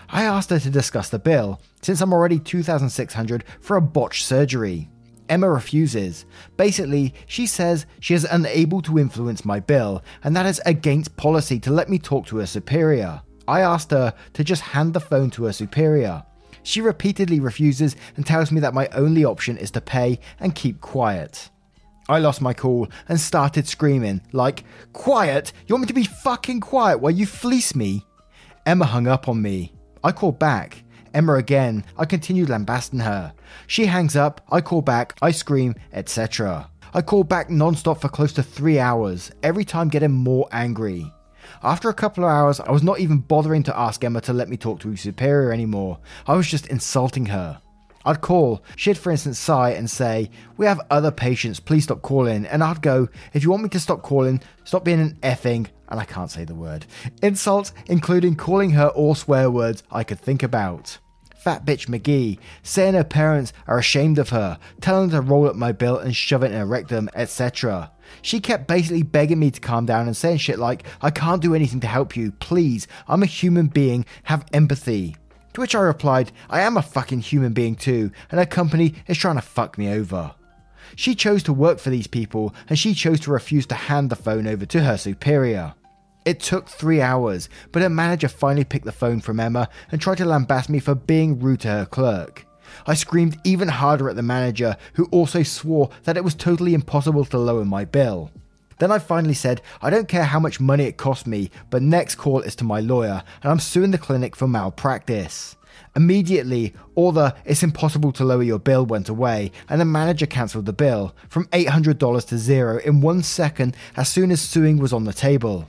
I 0.09 0.23
asked 0.23 0.49
her 0.51 0.59
to 0.59 0.69
discuss 0.69 1.09
the 1.09 1.19
bill, 1.19 1.59
since 1.81 2.01
I'm 2.01 2.13
already 2.13 2.39
2,600 2.39 3.43
for 3.59 3.77
a 3.77 3.81
botched 3.81 4.25
surgery. 4.25 4.89
Emma 5.29 5.49
refuses. 5.49 6.25
Basically, 6.57 7.13
she 7.25 7.47
says 7.47 7.85
she 7.99 8.13
is 8.13 8.25
unable 8.25 8.81
to 8.83 8.99
influence 8.99 9.43
my 9.45 9.59
bill, 9.59 10.03
and 10.23 10.35
that 10.35 10.45
is 10.45 10.61
against 10.65 11.17
policy 11.17 11.59
to 11.61 11.71
let 11.71 11.89
me 11.89 11.97
talk 11.97 12.27
to 12.27 12.37
her 12.37 12.45
superior. 12.45 13.21
I 13.47 13.61
asked 13.61 13.91
her 13.91 14.13
to 14.33 14.43
just 14.43 14.61
hand 14.61 14.93
the 14.93 14.99
phone 14.99 15.29
to 15.31 15.45
her 15.45 15.53
superior. 15.53 16.23
She 16.63 16.81
repeatedly 16.81 17.39
refuses 17.39 17.95
and 18.15 18.25
tells 18.25 18.51
me 18.51 18.59
that 18.61 18.73
my 18.73 18.87
only 18.89 19.23
option 19.23 19.57
is 19.57 19.71
to 19.71 19.81
pay 19.81 20.19
and 20.39 20.55
keep 20.55 20.81
quiet. 20.81 21.49
I 22.07 22.19
lost 22.19 22.41
my 22.41 22.53
cool 22.53 22.87
and 23.09 23.19
started 23.19 23.67
screaming, 23.67 24.21
like, 24.31 24.63
Quiet? 24.93 25.53
You 25.65 25.73
want 25.73 25.81
me 25.83 25.87
to 25.87 25.93
be 25.93 26.03
fucking 26.03 26.59
quiet 26.59 26.99
while 26.99 27.11
you 27.11 27.25
fleece 27.25 27.75
me? 27.75 28.05
Emma 28.65 28.85
hung 28.85 29.07
up 29.07 29.27
on 29.27 29.41
me. 29.41 29.73
I 30.03 30.11
called 30.11 30.37
back. 30.37 30.83
Emma 31.15 31.35
again. 31.35 31.83
I 31.97 32.05
continued 32.05 32.49
lambasting 32.49 32.99
her. 32.99 33.33
She 33.67 33.85
hangs 33.85 34.15
up, 34.15 34.41
I 34.51 34.61
call 34.61 34.81
back, 34.81 35.17
I 35.21 35.31
scream, 35.31 35.75
etc. 35.93 36.69
I 36.93 37.01
call 37.01 37.23
back 37.23 37.49
non-stop 37.49 38.01
for 38.01 38.09
close 38.09 38.33
to 38.33 38.43
three 38.43 38.79
hours, 38.79 39.31
every 39.41 39.65
time 39.65 39.87
getting 39.87 40.11
more 40.11 40.47
angry. 40.51 41.11
After 41.63 41.89
a 41.89 41.93
couple 41.93 42.23
of 42.23 42.31
hours, 42.31 42.59
I 42.59 42.71
was 42.71 42.83
not 42.83 42.99
even 42.99 43.17
bothering 43.17 43.63
to 43.63 43.77
ask 43.79 44.03
Emma 44.03 44.21
to 44.21 44.33
let 44.33 44.49
me 44.49 44.57
talk 44.57 44.79
to 44.81 44.91
her 44.91 44.97
superior 44.97 45.51
anymore. 45.51 45.99
I 46.27 46.35
was 46.35 46.47
just 46.47 46.67
insulting 46.67 47.27
her. 47.27 47.61
I'd 48.05 48.21
call, 48.21 48.63
she'd 48.75 48.97
for 48.97 49.11
instance 49.11 49.39
sigh 49.39 49.71
and 49.71 49.89
say, 49.89 50.29
We 50.57 50.67
have 50.67 50.79
other 50.91 51.11
patients, 51.11 51.59
please 51.59 51.85
stop 51.85 52.03
calling. 52.03 52.45
And 52.45 52.63
I'd 52.63 52.81
go, 52.81 53.09
If 53.33 53.43
you 53.43 53.49
want 53.49 53.63
me 53.63 53.69
to 53.69 53.79
stop 53.79 54.03
calling, 54.03 54.41
stop 54.63 54.85
being 54.85 55.01
an 55.01 55.17
effing, 55.23 55.67
and 55.89 55.99
I 55.99 56.05
can't 56.05 56.29
say 56.29 56.45
the 56.45 56.55
word, 56.55 56.85
insult, 57.23 57.71
including 57.87 58.35
calling 58.35 58.71
her 58.71 58.89
all 58.89 59.15
swear 59.15 59.49
words 59.49 59.83
I 59.91 60.03
could 60.03 60.19
think 60.19 60.43
about. 60.43 60.99
Fat 61.35 61.65
bitch 61.65 61.87
McGee, 61.87 62.39
saying 62.63 62.95
her 62.95 63.03
parents 63.03 63.53
are 63.67 63.77
ashamed 63.77 64.17
of 64.17 64.29
her, 64.29 64.57
telling 64.81 65.09
her 65.09 65.17
to 65.17 65.21
roll 65.21 65.47
up 65.47 65.55
my 65.55 65.71
bill 65.71 65.97
and 65.97 66.15
shove 66.15 66.43
it 66.43 66.51
in 66.51 66.57
her 66.57 66.65
rectum, 66.65 67.09
etc. 67.13 67.91
She 68.21 68.39
kept 68.39 68.67
basically 68.67 69.03
begging 69.03 69.39
me 69.39 69.51
to 69.51 69.59
calm 69.59 69.85
down 69.85 70.07
and 70.07 70.17
saying 70.17 70.37
shit 70.37 70.57
like, 70.57 70.85
I 71.01 71.11
can't 71.11 71.41
do 71.41 71.53
anything 71.53 71.79
to 71.81 71.87
help 71.87 72.17
you, 72.17 72.31
please, 72.31 72.87
I'm 73.07 73.21
a 73.21 73.27
human 73.27 73.67
being, 73.67 74.05
have 74.23 74.45
empathy. 74.53 75.17
To 75.55 75.61
which 75.61 75.73
I 75.73 75.79
replied, 75.79 76.33
I 76.49 76.59
am 76.61 76.75
a 76.75 76.81
fucking 76.81 77.21
human 77.21 77.53
being 77.53 77.75
too, 77.75 78.11
and 78.29 78.39
her 78.39 78.45
company 78.45 78.93
is 79.07 79.17
trying 79.17 79.37
to 79.37 79.41
fuck 79.41 79.77
me 79.77 79.87
over. 79.87 80.35
She 80.97 81.15
chose 81.15 81.43
to 81.43 81.53
work 81.53 81.79
for 81.79 81.89
these 81.89 82.07
people, 82.07 82.53
and 82.67 82.77
she 82.77 82.93
chose 82.93 83.21
to 83.21 83.31
refuse 83.31 83.65
to 83.67 83.75
hand 83.75 84.09
the 84.09 84.17
phone 84.17 84.47
over 84.47 84.65
to 84.65 84.83
her 84.83 84.97
superior. 84.97 85.73
It 86.25 86.41
took 86.41 86.67
three 86.67 87.01
hours, 87.01 87.47
but 87.71 87.81
her 87.83 87.89
manager 87.89 88.27
finally 88.27 88.65
picked 88.65 88.83
the 88.83 88.91
phone 88.91 89.21
from 89.21 89.39
Emma 89.39 89.69
and 89.93 90.01
tried 90.01 90.17
to 90.17 90.25
lambast 90.25 90.67
me 90.67 90.79
for 90.79 90.93
being 90.93 91.39
rude 91.39 91.61
to 91.61 91.69
her 91.69 91.85
clerk. 91.85 92.45
I 92.85 92.93
screamed 92.93 93.39
even 93.45 93.69
harder 93.69 94.09
at 94.09 94.17
the 94.17 94.23
manager, 94.23 94.75
who 94.95 95.05
also 95.05 95.41
swore 95.41 95.89
that 96.03 96.17
it 96.17 96.23
was 96.25 96.35
totally 96.35 96.73
impossible 96.73 97.23
to 97.23 97.37
lower 97.37 97.63
my 97.63 97.85
bill. 97.85 98.29
Then 98.79 98.91
I 98.91 98.99
finally 98.99 99.33
said, 99.33 99.61
I 99.81 99.89
don't 99.89 100.07
care 100.07 100.25
how 100.25 100.39
much 100.39 100.59
money 100.59 100.83
it 100.85 100.97
cost 100.97 101.27
me, 101.27 101.49
but 101.69 101.81
next 101.81 102.15
call 102.15 102.41
is 102.41 102.55
to 102.57 102.63
my 102.63 102.79
lawyer, 102.79 103.23
and 103.41 103.51
I'm 103.51 103.59
suing 103.59 103.91
the 103.91 103.97
clinic 103.97 104.35
for 104.35 104.47
malpractice. 104.47 105.55
Immediately, 105.95 106.73
all 106.95 107.13
the 107.13 107.35
it's 107.45 107.63
impossible 107.63 108.11
to 108.13 108.25
lower 108.25 108.43
your 108.43 108.59
bill 108.59 108.85
went 108.85 109.07
away, 109.07 109.51
and 109.69 109.79
the 109.79 109.85
manager 109.85 110.25
cancelled 110.25 110.65
the 110.65 110.73
bill 110.73 111.15
from 111.29 111.45
$800 111.47 112.27
to 112.27 112.37
zero 112.37 112.79
in 112.79 112.99
one 112.99 113.23
second 113.23 113.77
as 113.95 114.09
soon 114.09 114.31
as 114.31 114.41
suing 114.41 114.77
was 114.77 114.91
on 114.91 115.05
the 115.05 115.13
table. 115.13 115.67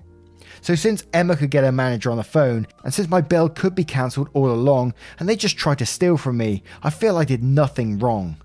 So, 0.62 0.74
since 0.74 1.04
Emma 1.12 1.36
could 1.36 1.50
get 1.50 1.62
her 1.62 1.70
manager 1.70 2.10
on 2.10 2.16
the 2.16 2.24
phone, 2.24 2.66
and 2.82 2.92
since 2.92 3.08
my 3.08 3.20
bill 3.20 3.48
could 3.48 3.76
be 3.76 3.84
cancelled 3.84 4.30
all 4.32 4.50
along, 4.50 4.94
and 5.20 5.28
they 5.28 5.36
just 5.36 5.56
tried 5.56 5.78
to 5.78 5.86
steal 5.86 6.16
from 6.16 6.38
me, 6.38 6.64
I 6.82 6.90
feel 6.90 7.16
I 7.16 7.24
did 7.24 7.44
nothing 7.44 8.00
wrong. 8.00 8.36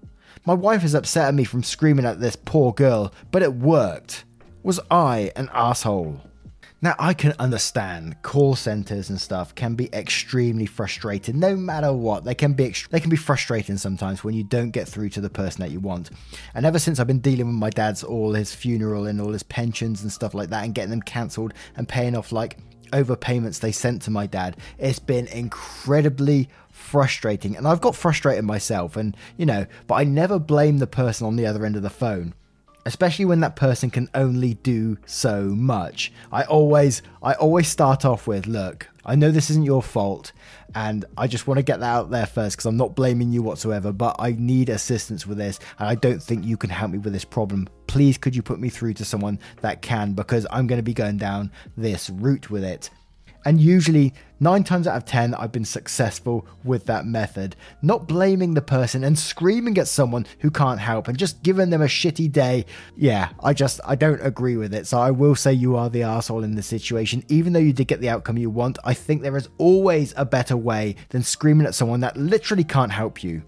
My 0.45 0.53
wife 0.53 0.83
is 0.83 0.93
upset 0.93 1.29
at 1.29 1.33
me 1.33 1.45
from 1.45 1.63
screaming 1.63 2.05
at 2.05 2.19
this 2.19 2.35
poor 2.35 2.73
girl, 2.73 3.11
but 3.31 3.41
it 3.41 3.53
worked. 3.53 4.25
Was 4.63 4.79
I 4.91 5.31
an 5.35 5.49
asshole? 5.53 6.21
Now, 6.83 6.93
I 6.99 7.15
can 7.15 7.33
understand 7.39 8.21
call 8.21 8.55
centers 8.55 9.09
and 9.09 9.19
stuff 9.19 9.55
can 9.55 9.73
be 9.73 9.89
extremely 9.91 10.67
frustrating 10.67 11.39
no 11.39 11.55
matter 11.55 11.91
what. 11.91 12.25
They 12.25 12.35
can 12.35 12.53
be 12.53 12.75
they 12.91 12.99
can 12.99 13.09
be 13.09 13.17
frustrating 13.17 13.77
sometimes 13.77 14.23
when 14.23 14.35
you 14.35 14.43
don't 14.43 14.69
get 14.69 14.87
through 14.87 15.09
to 15.09 15.21
the 15.21 15.31
person 15.31 15.61
that 15.61 15.71
you 15.71 15.79
want. 15.79 16.11
And 16.53 16.63
ever 16.63 16.77
since 16.77 16.99
I've 16.99 17.07
been 17.07 17.19
dealing 17.19 17.47
with 17.47 17.55
my 17.55 17.71
dad's 17.71 18.03
all 18.03 18.33
his 18.33 18.53
funeral 18.53 19.07
and 19.07 19.19
all 19.19 19.31
his 19.31 19.41
pensions 19.41 20.03
and 20.03 20.11
stuff 20.11 20.35
like 20.35 20.49
that 20.49 20.63
and 20.63 20.75
getting 20.75 20.91
them 20.91 21.01
cancelled 21.01 21.55
and 21.75 21.89
paying 21.89 22.15
off 22.15 22.31
like 22.31 22.57
overpayments 22.93 23.59
they 23.59 23.71
sent 23.71 24.03
to 24.03 24.11
my 24.11 24.27
dad, 24.27 24.57
it's 24.77 24.99
been 24.99 25.25
incredibly 25.27 26.49
frustrating. 26.69 27.57
And 27.57 27.67
I've 27.67 27.81
got 27.81 27.95
frustrated 27.95 28.45
myself 28.45 28.95
and, 28.95 29.17
you 29.37 29.47
know, 29.47 29.65
but 29.87 29.95
I 29.95 30.03
never 30.03 30.37
blame 30.37 30.77
the 30.77 30.87
person 30.87 31.25
on 31.25 31.35
the 31.35 31.47
other 31.47 31.65
end 31.65 31.75
of 31.75 31.81
the 31.81 31.89
phone 31.89 32.35
especially 32.85 33.25
when 33.25 33.39
that 33.41 33.55
person 33.55 33.89
can 33.89 34.09
only 34.13 34.55
do 34.55 34.97
so 35.05 35.43
much. 35.43 36.11
I 36.31 36.43
always 36.43 37.01
I 37.21 37.33
always 37.33 37.67
start 37.67 38.05
off 38.05 38.27
with, 38.27 38.47
look, 38.47 38.88
I 39.05 39.15
know 39.15 39.31
this 39.31 39.50
isn't 39.50 39.63
your 39.63 39.81
fault 39.81 40.31
and 40.73 41.05
I 41.17 41.27
just 41.27 41.47
want 41.47 41.57
to 41.57 41.63
get 41.63 41.79
that 41.79 41.89
out 41.89 42.11
there 42.11 42.25
first 42.25 42.55
because 42.55 42.65
I'm 42.65 42.77
not 42.77 42.95
blaming 42.95 43.31
you 43.31 43.41
whatsoever, 43.41 43.91
but 43.91 44.15
I 44.19 44.33
need 44.38 44.69
assistance 44.69 45.25
with 45.25 45.38
this 45.38 45.59
and 45.79 45.88
I 45.88 45.95
don't 45.95 46.21
think 46.21 46.45
you 46.45 46.57
can 46.57 46.69
help 46.69 46.91
me 46.91 46.97
with 46.97 47.13
this 47.13 47.25
problem. 47.25 47.67
Please 47.88 48.17
could 48.17 48.35
you 48.35 48.41
put 48.41 48.59
me 48.59 48.69
through 48.69 48.93
to 48.95 49.05
someone 49.05 49.39
that 49.61 49.81
can 49.81 50.13
because 50.13 50.45
I'm 50.51 50.67
going 50.67 50.79
to 50.79 50.83
be 50.83 50.93
going 50.93 51.17
down 51.17 51.51
this 51.75 52.09
route 52.09 52.50
with 52.50 52.63
it. 52.63 52.89
And 53.43 53.60
usually, 53.60 54.13
nine 54.39 54.63
times 54.63 54.86
out 54.86 54.98
of 54.98 55.05
ten, 55.05 55.33
I've 55.33 55.51
been 55.51 55.65
successful 55.65 56.45
with 56.63 56.86
that 56.86 57.05
method. 57.05 57.55
Not 57.81 58.07
blaming 58.07 58.53
the 58.53 58.62
person 58.62 59.03
and 59.03 59.17
screaming 59.17 59.77
at 59.77 59.88
someone 59.88 60.27
who 60.39 60.51
can't 60.51 60.79
help 60.79 61.07
and 61.07 61.17
just 61.17 61.41
giving 61.41 61.71
them 61.71 61.81
a 61.81 61.86
shitty 61.86 62.31
day. 62.31 62.65
Yeah, 62.95 63.29
I 63.43 63.53
just, 63.53 63.79
I 63.86 63.95
don't 63.95 64.21
agree 64.21 64.57
with 64.57 64.74
it. 64.74 64.86
So 64.86 65.00
I 65.00 65.12
will 65.12 65.36
say 65.36 65.53
you 65.53 65.75
are 65.75 65.89
the 65.89 66.03
asshole 66.03 66.43
in 66.43 66.55
this 66.55 66.67
situation. 66.67 67.24
Even 67.29 67.53
though 67.53 67.60
you 67.60 67.74
did 67.74 67.88
get 67.88 68.00
the 68.00 68.10
outcome 68.10 68.38
you 68.38 68.50
want, 68.50 68.77
I 68.83 68.93
think 68.93 69.21
there 69.21 69.38
is 69.38 69.50
always 69.57 70.13
a 70.17 70.25
better 70.25 70.55
way 70.55 70.95
than 71.10 71.24
screaming 71.24 71.65
at 71.65 71.75
someone 71.75 72.01
that 72.01 72.17
literally 72.17 72.63
can't 72.63 72.91
help 72.91 73.24
you. 73.24 73.41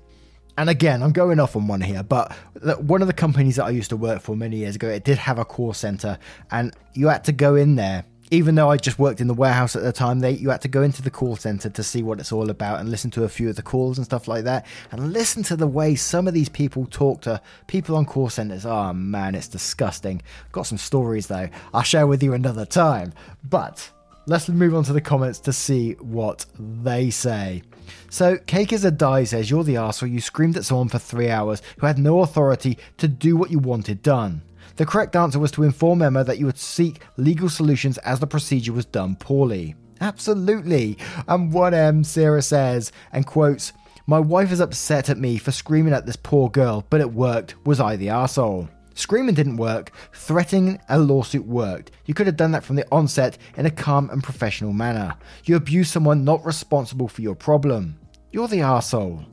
And 0.57 0.69
again, 0.69 1.01
I'm 1.01 1.13
going 1.13 1.39
off 1.39 1.55
on 1.55 1.67
one 1.67 1.81
here, 1.81 2.03
but 2.03 2.31
one 2.79 3.01
of 3.01 3.07
the 3.07 3.13
companies 3.13 3.55
that 3.55 3.65
I 3.65 3.71
used 3.71 3.89
to 3.89 3.97
work 3.97 4.21
for 4.21 4.35
many 4.35 4.57
years 4.57 4.75
ago, 4.75 4.87
it 4.87 5.03
did 5.03 5.17
have 5.17 5.39
a 5.39 5.45
call 5.45 5.73
center, 5.73 6.19
and 6.51 6.75
you 6.93 7.07
had 7.07 7.23
to 7.23 7.31
go 7.31 7.55
in 7.55 7.75
there 7.75 8.05
even 8.31 8.55
though 8.55 8.69
I 8.69 8.77
just 8.77 8.99
worked 8.99 9.21
in 9.21 9.27
the 9.27 9.33
warehouse 9.33 9.75
at 9.75 9.83
the 9.83 9.91
time, 9.91 10.19
they 10.19 10.31
you 10.31 10.49
had 10.49 10.61
to 10.61 10.67
go 10.67 10.81
into 10.81 11.01
the 11.01 11.11
call 11.11 11.35
center 11.35 11.69
to 11.69 11.83
see 11.83 12.03
what 12.03 12.19
it's 12.19 12.31
all 12.31 12.49
about 12.49 12.79
and 12.79 12.89
listen 12.89 13.11
to 13.11 13.23
a 13.23 13.29
few 13.29 13.49
of 13.49 13.55
the 13.55 13.61
calls 13.61 13.97
and 13.97 14.05
stuff 14.05 14.27
like 14.27 14.43
that, 14.45 14.65
and 14.91 15.13
listen 15.13 15.43
to 15.43 15.55
the 15.55 15.67
way 15.67 15.95
some 15.95 16.27
of 16.27 16.33
these 16.33 16.49
people 16.49 16.85
talk 16.85 17.21
to 17.21 17.41
people 17.67 17.95
on 17.95 18.05
call 18.05 18.29
centers. 18.29 18.65
Oh 18.65 18.93
man, 18.93 19.35
it's 19.35 19.47
disgusting. 19.47 20.21
Got 20.51 20.63
some 20.63 20.77
stories 20.77 21.27
though. 21.27 21.49
I'll 21.73 21.83
share 21.83 22.07
with 22.07 22.23
you 22.23 22.33
another 22.33 22.65
time. 22.65 23.13
But 23.43 23.91
let's 24.25 24.49
move 24.49 24.75
on 24.75 24.83
to 24.85 24.93
the 24.93 25.01
comments 25.01 25.39
to 25.39 25.53
see 25.53 25.93
what 25.93 26.45
they 26.57 27.09
say. 27.09 27.63
So, 28.09 28.37
Cake 28.37 28.71
is 28.71 28.85
a 28.85 28.91
die 28.91 29.23
says, 29.25 29.49
You're 29.49 29.63
the 29.63 29.75
arsehole. 29.75 30.11
You 30.11 30.21
screamed 30.21 30.55
at 30.57 30.65
someone 30.65 30.89
for 30.89 30.99
three 30.99 31.29
hours 31.29 31.61
who 31.79 31.87
had 31.87 31.97
no 31.97 32.21
authority 32.21 32.77
to 32.97 33.07
do 33.07 33.35
what 33.35 33.51
you 33.51 33.59
wanted 33.59 34.01
done. 34.01 34.41
The 34.75 34.85
correct 34.85 35.15
answer 35.15 35.39
was 35.39 35.51
to 35.51 35.63
inform 35.63 36.01
Emma 36.01 36.23
that 36.23 36.39
you 36.39 36.45
would 36.47 36.57
seek 36.57 37.03
legal 37.17 37.49
solutions 37.49 37.97
as 37.99 38.19
the 38.19 38.27
procedure 38.27 38.73
was 38.73 38.85
done 38.85 39.15
poorly. 39.15 39.75
Absolutely. 40.01 40.97
And 41.27 41.51
1M 41.51 42.05
Sarah 42.05 42.41
says, 42.41 42.91
and 43.11 43.25
quotes, 43.25 43.71
My 44.07 44.19
wife 44.19 44.51
is 44.51 44.59
upset 44.59 45.09
at 45.09 45.17
me 45.19 45.37
for 45.37 45.51
screaming 45.51 45.93
at 45.93 46.05
this 46.05 46.15
poor 46.15 46.49
girl, 46.49 46.85
but 46.89 47.01
it 47.01 47.13
worked. 47.13 47.55
Was 47.65 47.79
I 47.79 47.95
the 47.95 48.09
asshole? 48.09 48.67
Screaming 48.95 49.35
didn't 49.35 49.57
work. 49.57 49.91
Threatening 50.13 50.79
a 50.89 50.99
lawsuit 50.99 51.45
worked. 51.45 51.91
You 52.05 52.13
could 52.13 52.27
have 52.27 52.37
done 52.37 52.51
that 52.51 52.63
from 52.63 52.75
the 52.75 52.87
onset 52.91 53.37
in 53.57 53.65
a 53.65 53.71
calm 53.71 54.09
and 54.09 54.23
professional 54.23 54.73
manner. 54.73 55.15
You 55.45 55.55
abused 55.55 55.91
someone 55.91 56.23
not 56.23 56.45
responsible 56.45 57.07
for 57.07 57.21
your 57.21 57.35
problem. 57.35 57.99
You're 58.31 58.47
the 58.47 58.61
asshole. 58.61 59.25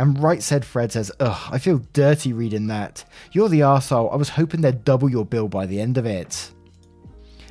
And 0.00 0.18
Right 0.18 0.42
Said 0.42 0.64
Fred 0.64 0.92
says, 0.92 1.12
Ugh, 1.20 1.48
I 1.52 1.58
feel 1.58 1.82
dirty 1.92 2.32
reading 2.32 2.68
that. 2.68 3.04
You're 3.32 3.50
the 3.50 3.60
arsehole. 3.60 4.10
I 4.10 4.16
was 4.16 4.30
hoping 4.30 4.62
they'd 4.62 4.82
double 4.82 5.10
your 5.10 5.26
bill 5.26 5.46
by 5.46 5.66
the 5.66 5.78
end 5.78 5.98
of 5.98 6.06
it. 6.06 6.52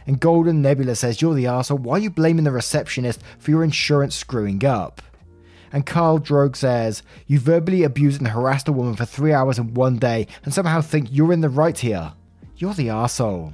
And 0.08 0.20
Golden 0.20 0.60
Nebula 0.60 0.96
says, 0.96 1.22
You're 1.22 1.36
the 1.36 1.44
arsehole. 1.44 1.82
Why 1.82 1.98
are 1.98 2.00
you 2.00 2.10
blaming 2.10 2.46
the 2.46 2.52
receptionist 2.52 3.22
for 3.38 3.52
your 3.52 3.64
insurance 3.64 4.16
screwing 4.16 4.66
up? 4.66 5.00
And 5.72 5.86
Carl 5.86 6.18
Drogue 6.18 6.56
says, 6.56 7.04
You 7.28 7.38
verbally 7.38 7.84
abused 7.84 8.20
and 8.20 8.30
harassed 8.30 8.68
a 8.68 8.72
woman 8.72 8.96
for 8.96 9.06
three 9.06 9.32
hours 9.32 9.60
in 9.60 9.76
one 9.76 10.00
day 10.00 10.26
and 10.44 10.52
somehow 10.52 10.82
think 10.82 11.10
you're 11.12 11.32
in 11.32 11.42
the 11.42 11.50
right 11.50 11.78
here. 11.78 12.14
You're 12.58 12.74
the 12.74 12.88
arsehole. 12.88 13.54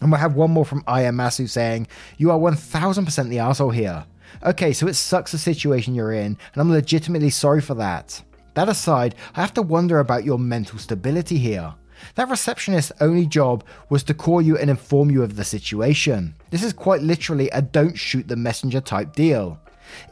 And 0.00 0.10
we'll 0.10 0.20
have 0.20 0.34
one 0.34 0.50
more 0.50 0.64
from 0.64 0.82
Ayamasu 0.82 1.48
saying, 1.48 1.86
You 2.18 2.32
are 2.32 2.38
1000% 2.40 3.28
the 3.28 3.36
arsehole 3.36 3.72
here. 3.72 4.04
Okay, 4.42 4.72
so 4.72 4.86
it 4.86 4.94
sucks 4.94 5.32
the 5.32 5.38
situation 5.38 5.94
you're 5.94 6.12
in, 6.12 6.36
and 6.52 6.56
I'm 6.56 6.70
legitimately 6.70 7.30
sorry 7.30 7.60
for 7.60 7.74
that. 7.74 8.22
That 8.54 8.68
aside, 8.68 9.14
I 9.34 9.40
have 9.40 9.54
to 9.54 9.62
wonder 9.62 9.98
about 9.98 10.24
your 10.24 10.38
mental 10.38 10.78
stability 10.78 11.38
here. 11.38 11.74
That 12.14 12.28
receptionist's 12.28 12.92
only 13.00 13.26
job 13.26 13.64
was 13.88 14.02
to 14.04 14.14
call 14.14 14.42
you 14.42 14.56
and 14.58 14.70
inform 14.70 15.10
you 15.10 15.22
of 15.22 15.36
the 15.36 15.44
situation. 15.44 16.34
This 16.50 16.62
is 16.62 16.72
quite 16.72 17.02
literally 17.02 17.48
a 17.50 17.62
don't 17.62 17.96
shoot 17.96 18.28
the 18.28 18.36
messenger 18.36 18.80
type 18.80 19.14
deal. 19.14 19.58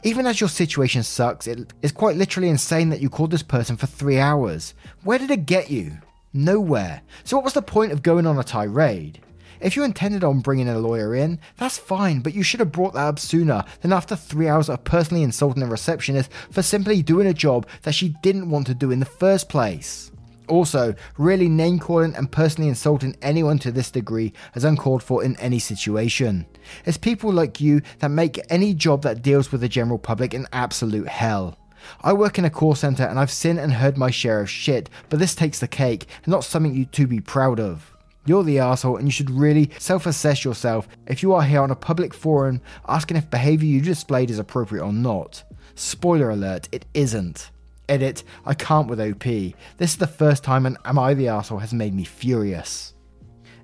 Even 0.03 0.25
as 0.25 0.39
your 0.39 0.49
situation 0.49 1.03
sucks, 1.03 1.47
it 1.47 1.73
is 1.81 1.91
quite 1.91 2.15
literally 2.15 2.49
insane 2.49 2.89
that 2.89 3.01
you 3.01 3.09
called 3.09 3.31
this 3.31 3.43
person 3.43 3.75
for 3.75 3.87
three 3.87 4.19
hours. 4.19 4.73
Where 5.03 5.19
did 5.19 5.31
it 5.31 5.45
get 5.45 5.69
you? 5.69 5.97
Nowhere. 6.33 7.01
So, 7.23 7.37
what 7.37 7.43
was 7.43 7.53
the 7.53 7.61
point 7.61 7.91
of 7.91 8.03
going 8.03 8.25
on 8.25 8.39
a 8.39 8.43
tirade? 8.43 9.19
If 9.63 9.77
you 9.77 9.85
intended 9.85 10.25
on 10.25 10.41
bringing 10.41 10.67
a 10.67 10.77
lawyer 10.77 11.15
in, 11.15 11.39
that's 11.55 11.77
fine, 11.77 12.19
but 12.19 12.33
you 12.33 12.43
should 12.43 12.59
have 12.59 12.73
brought 12.73 12.95
that 12.95 13.07
up 13.07 13.17
sooner 13.17 13.63
than 13.79 13.93
after 13.93 14.13
three 14.13 14.49
hours 14.49 14.67
of 14.67 14.83
personally 14.83 15.23
insulting 15.23 15.63
a 15.63 15.67
receptionist 15.67 16.29
for 16.51 16.61
simply 16.61 17.01
doing 17.01 17.27
a 17.27 17.33
job 17.33 17.65
that 17.83 17.95
she 17.95 18.09
didn't 18.21 18.49
want 18.49 18.67
to 18.67 18.73
do 18.73 18.91
in 18.91 18.99
the 18.99 19.05
first 19.05 19.47
place. 19.47 20.11
Also, 20.49 20.93
really 21.17 21.47
name 21.47 21.79
calling 21.79 22.13
and 22.15 22.29
personally 22.29 22.67
insulting 22.67 23.15
anyone 23.21 23.57
to 23.59 23.71
this 23.71 23.89
degree 23.89 24.33
is 24.53 24.65
uncalled 24.65 25.01
for 25.01 25.23
in 25.23 25.37
any 25.37 25.59
situation. 25.59 26.45
It's 26.83 26.97
people 26.97 27.31
like 27.31 27.61
you 27.61 27.81
that 27.99 28.09
make 28.09 28.41
any 28.49 28.73
job 28.73 29.03
that 29.03 29.21
deals 29.21 29.49
with 29.49 29.61
the 29.61 29.69
general 29.69 29.97
public 29.97 30.33
an 30.33 30.45
absolute 30.51 31.07
hell. 31.07 31.57
I 32.01 32.11
work 32.11 32.37
in 32.37 32.43
a 32.43 32.49
call 32.49 32.75
center 32.75 33.03
and 33.03 33.17
I've 33.17 33.31
seen 33.31 33.57
and 33.57 33.71
heard 33.71 33.97
my 33.97 34.11
share 34.11 34.41
of 34.41 34.49
shit, 34.49 34.89
but 35.07 35.19
this 35.19 35.35
takes 35.35 35.61
the 35.61 35.69
cake 35.69 36.05
and 36.25 36.31
not 36.33 36.43
something 36.43 36.75
you 36.75 36.83
to 36.83 37.07
be 37.07 37.21
proud 37.21 37.61
of. 37.61 37.92
You're 38.25 38.43
the 38.43 38.59
asshole 38.59 38.97
and 38.97 39.07
you 39.07 39.11
should 39.11 39.29
really 39.29 39.69
self 39.79 40.05
assess 40.05 40.45
yourself 40.45 40.87
if 41.07 41.21
you 41.21 41.33
are 41.33 41.43
here 41.43 41.61
on 41.61 41.71
a 41.71 41.75
public 41.75 42.13
forum 42.13 42.61
asking 42.87 43.17
if 43.17 43.29
behavior 43.29 43.67
you 43.67 43.81
displayed 43.81 44.29
is 44.29 44.39
appropriate 44.39 44.83
or 44.83 44.93
not. 44.93 45.43
Spoiler 45.75 46.29
alert, 46.29 46.69
it 46.71 46.85
isn't. 46.93 47.51
Edit, 47.89 48.23
I 48.45 48.53
can't 48.53 48.87
with 48.87 49.01
OP. 49.01 49.23
This 49.23 49.91
is 49.91 49.97
the 49.97 50.07
first 50.07 50.43
time 50.43 50.65
an 50.65 50.77
Am 50.85 50.97
I 50.97 51.13
the 51.13 51.27
Asshole 51.27 51.59
has 51.59 51.73
made 51.73 51.93
me 51.93 52.05
furious. 52.05 52.93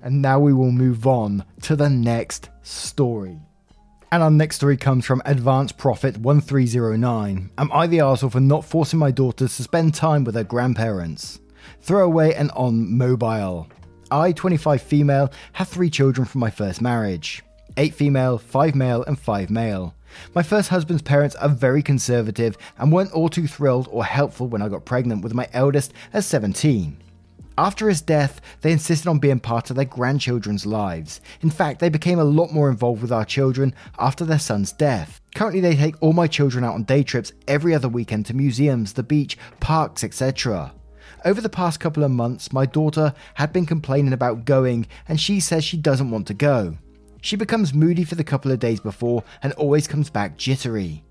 And 0.02 0.20
now 0.20 0.38
we 0.38 0.52
will 0.52 0.72
move 0.72 1.06
on 1.06 1.44
to 1.62 1.76
the 1.76 1.88
next 1.88 2.50
story. 2.62 3.38
And 4.12 4.22
our 4.22 4.30
next 4.30 4.56
story 4.56 4.76
comes 4.76 5.06
from 5.06 5.22
Advanced 5.24 5.78
Prophet 5.78 6.16
1309. 6.18 7.50
Am 7.56 7.72
I 7.72 7.86
the 7.86 7.98
arsehole 7.98 8.32
for 8.32 8.40
not 8.40 8.64
forcing 8.64 8.98
my 8.98 9.10
daughters 9.10 9.56
to 9.56 9.62
spend 9.62 9.94
time 9.94 10.24
with 10.24 10.34
her 10.34 10.44
grandparents? 10.44 11.38
Throwaway 11.80 12.34
and 12.34 12.50
on 12.52 12.96
mobile. 12.98 13.68
I, 14.10 14.32
25 14.32 14.82
female, 14.82 15.32
have 15.52 15.68
three 15.68 15.90
children 15.90 16.26
from 16.26 16.40
my 16.40 16.50
first 16.50 16.80
marriage 16.80 17.42
8 17.76 17.94
female, 17.94 18.38
5 18.38 18.74
male, 18.74 19.04
and 19.04 19.18
5 19.18 19.50
male. 19.50 19.94
My 20.34 20.42
first 20.42 20.70
husband's 20.70 21.02
parents 21.02 21.36
are 21.36 21.48
very 21.48 21.82
conservative 21.82 22.58
and 22.78 22.92
weren't 22.92 23.12
all 23.12 23.28
too 23.28 23.46
thrilled 23.46 23.88
or 23.90 24.04
helpful 24.04 24.48
when 24.48 24.62
I 24.62 24.68
got 24.68 24.84
pregnant 24.84 25.22
with 25.22 25.34
my 25.34 25.48
eldest 25.52 25.92
at 26.12 26.24
17. 26.24 26.96
After 27.56 27.88
his 27.88 28.00
death, 28.00 28.40
they 28.62 28.72
insisted 28.72 29.08
on 29.08 29.18
being 29.18 29.38
part 29.38 29.70
of 29.70 29.76
their 29.76 29.84
grandchildren's 29.84 30.64
lives. 30.64 31.20
In 31.42 31.50
fact, 31.50 31.78
they 31.78 31.90
became 31.90 32.18
a 32.18 32.24
lot 32.24 32.52
more 32.52 32.70
involved 32.70 33.02
with 33.02 33.12
our 33.12 33.24
children 33.24 33.74
after 33.98 34.24
their 34.24 34.38
son's 34.38 34.72
death. 34.72 35.20
Currently, 35.34 35.60
they 35.60 35.76
take 35.76 36.02
all 36.02 36.14
my 36.14 36.26
children 36.26 36.64
out 36.64 36.74
on 36.74 36.84
day 36.84 37.02
trips 37.02 37.32
every 37.46 37.74
other 37.74 37.88
weekend 37.88 38.26
to 38.26 38.34
museums, 38.34 38.94
the 38.94 39.02
beach, 39.02 39.36
parks, 39.60 40.02
etc. 40.02 40.72
Over 41.22 41.42
the 41.42 41.50
past 41.50 41.80
couple 41.80 42.02
of 42.02 42.10
months, 42.10 42.50
my 42.50 42.64
daughter 42.64 43.12
had 43.34 43.52
been 43.52 43.66
complaining 43.66 44.14
about 44.14 44.46
going, 44.46 44.86
and 45.06 45.20
she 45.20 45.38
says 45.38 45.64
she 45.64 45.76
doesn't 45.76 46.10
want 46.10 46.26
to 46.28 46.34
go. 46.34 46.78
She 47.20 47.36
becomes 47.36 47.74
moody 47.74 48.04
for 48.04 48.14
the 48.14 48.24
couple 48.24 48.50
of 48.50 48.58
days 48.58 48.80
before 48.80 49.22
and 49.42 49.52
always 49.54 49.86
comes 49.86 50.08
back 50.08 50.38
jittery. 50.38 51.04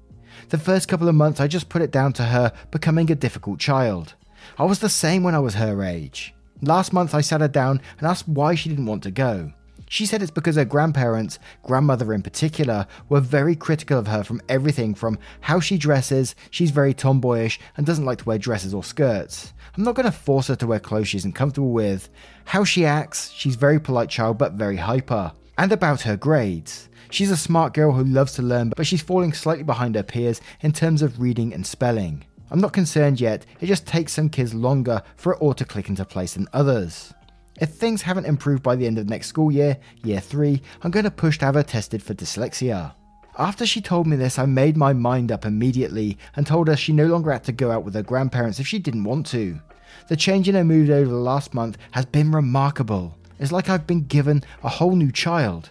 The 0.50 0.58
first 0.58 0.88
couple 0.88 1.08
of 1.08 1.14
months, 1.14 1.40
I 1.40 1.48
just 1.48 1.70
put 1.70 1.84
it 1.84 1.92
down 1.92 2.14
to 2.14 2.24
her 2.24 2.52
becoming 2.72 3.12
a 3.12 3.16
difficult 3.16 3.60
child. 3.60 4.16
I 4.58 4.64
was 4.66 4.80
the 4.80 4.90
same 4.90 5.22
when 5.22 5.36
I 5.36 5.40
was 5.40 5.54
her 5.56 5.84
age. 5.84 6.34
Last 6.64 6.92
month, 6.92 7.14
I 7.14 7.22
sat 7.22 7.42
her 7.42 7.48
down 7.48 7.80
and 8.00 8.08
asked 8.08 8.28
why 8.28 8.56
she 8.56 8.70
didn't 8.70 8.88
want 8.88 9.04
to 9.04 9.12
go. 9.12 9.54
She 9.88 10.06
said 10.06 10.22
it's 10.22 10.32
because 10.32 10.56
her 10.56 10.66
grandparents, 10.66 11.40
grandmother 11.64 12.14
in 12.14 12.22
particular, 12.22 12.86
were 13.10 13.22
very 13.22 13.56
critical 13.56 13.98
of 13.98 14.08
her 14.08 14.24
from 14.24 14.42
everything 14.48 14.94
from 14.94 15.18
how 15.42 15.60
she 15.60 15.78
dresses, 15.78 16.36
she's 16.52 16.72
very 16.72 16.94
tomboyish 16.94 17.60
and 17.76 17.86
doesn't 17.86 18.06
like 18.06 18.20
to 18.20 18.26
wear 18.26 18.38
dresses 18.38 18.74
or 18.74 18.84
skirts. 18.84 19.54
I'm 19.78 19.84
not 19.84 19.96
going 19.96 20.06
to 20.06 20.12
force 20.12 20.48
her 20.48 20.56
to 20.56 20.68
wear 20.68 20.80
clothes 20.80 21.10
she 21.10 21.18
isn't 21.18 21.36
comfortable 21.36 21.72
with. 21.72 22.10
How 22.46 22.64
she 22.64 22.86
acts, 22.86 23.32
she's 23.32 23.56
very 23.56 23.80
polite 23.80 24.10
child 24.10 24.38
but 24.38 24.54
very 24.54 24.78
hyper 24.78 25.32
and 25.58 25.72
about 25.72 26.02
her 26.02 26.18
grades. 26.18 26.90
She's 27.12 27.32
a 27.32 27.38
smart 27.38 27.74
girl 27.74 27.92
who 27.92 28.04
loves 28.04 28.34
to 28.34 28.42
learn, 28.42 28.72
but 28.76 28.88
she's 28.88 29.02
falling 29.02 29.34
slightly 29.34 29.64
behind 29.64 29.96
her 29.96 30.04
peers 30.04 30.42
in 30.62 30.72
terms 30.72 31.02
of 31.02 31.20
reading 31.20 31.54
and 31.54 31.66
spelling. 31.66 32.24
I'm 32.52 32.62
not 32.62 32.74
concerned 32.74 33.20
yet, 33.20 33.46
it 33.60 33.68
just 33.68 33.86
takes 33.86 34.14
some 34.14 34.30
kids 34.30 34.54
longer 34.54 35.02
for 35.16 35.34
it 35.34 35.42
all 35.42 35.54
to 35.54 35.66
click 35.66 35.90
into 35.90 36.06
place 36.06 36.34
than 36.34 36.48
others. 36.54 37.14
If 37.60 37.72
things 37.72 38.04
haven't 38.04 38.26
improved 38.26 38.64
by 38.64 38.76
the 38.76 38.88
end 38.88 38.98
of 38.98 39.10
next 39.10 39.28
school 39.28 39.52
year, 39.52 39.78
year 40.04 40.20
3, 40.20 40.62
I'm 40.82 40.92
going 40.92 41.04
to 41.04 41.12
push 41.12 41.38
to 41.40 41.46
have 41.46 41.56
her 41.56 41.64
tested 41.64 42.02
for 42.02 42.14
dyslexia. 42.14 42.94
After 43.40 43.66
she 43.66 43.80
told 43.80 44.06
me 44.06 44.18
this, 44.18 44.38
I 44.38 44.46
made 44.46 44.76
my 44.76 44.92
mind 44.92 45.32
up 45.32 45.46
immediately 45.46 46.18
and 46.36 46.46
told 46.46 46.68
her 46.68 46.76
she 46.76 46.92
no 46.92 47.06
longer 47.06 47.32
had 47.32 47.46
to 47.46 47.54
go 47.54 47.72
out 47.72 47.86
with 47.86 47.94
her 47.94 48.04
grandparents 48.04 48.60
if 48.60 48.68
she 48.68 48.80
didn't 48.80 49.06
want 49.06 49.26
to. 49.28 49.58
The 50.10 50.18
change 50.18 50.50
in 50.50 50.56
her 50.56 50.66
mood 50.66 50.90
over 50.90 51.10
the 51.10 51.16
last 51.16 51.54
month 51.54 51.78
has 51.92 52.06
been 52.06 52.34
remarkable. 52.34 53.18
It's 53.40 53.54
like 53.54 53.70
I've 53.70 53.88
been 53.88 54.04
given 54.08 54.44
a 54.62 54.68
whole 54.68 54.94
new 54.94 55.10
child. 55.14 55.70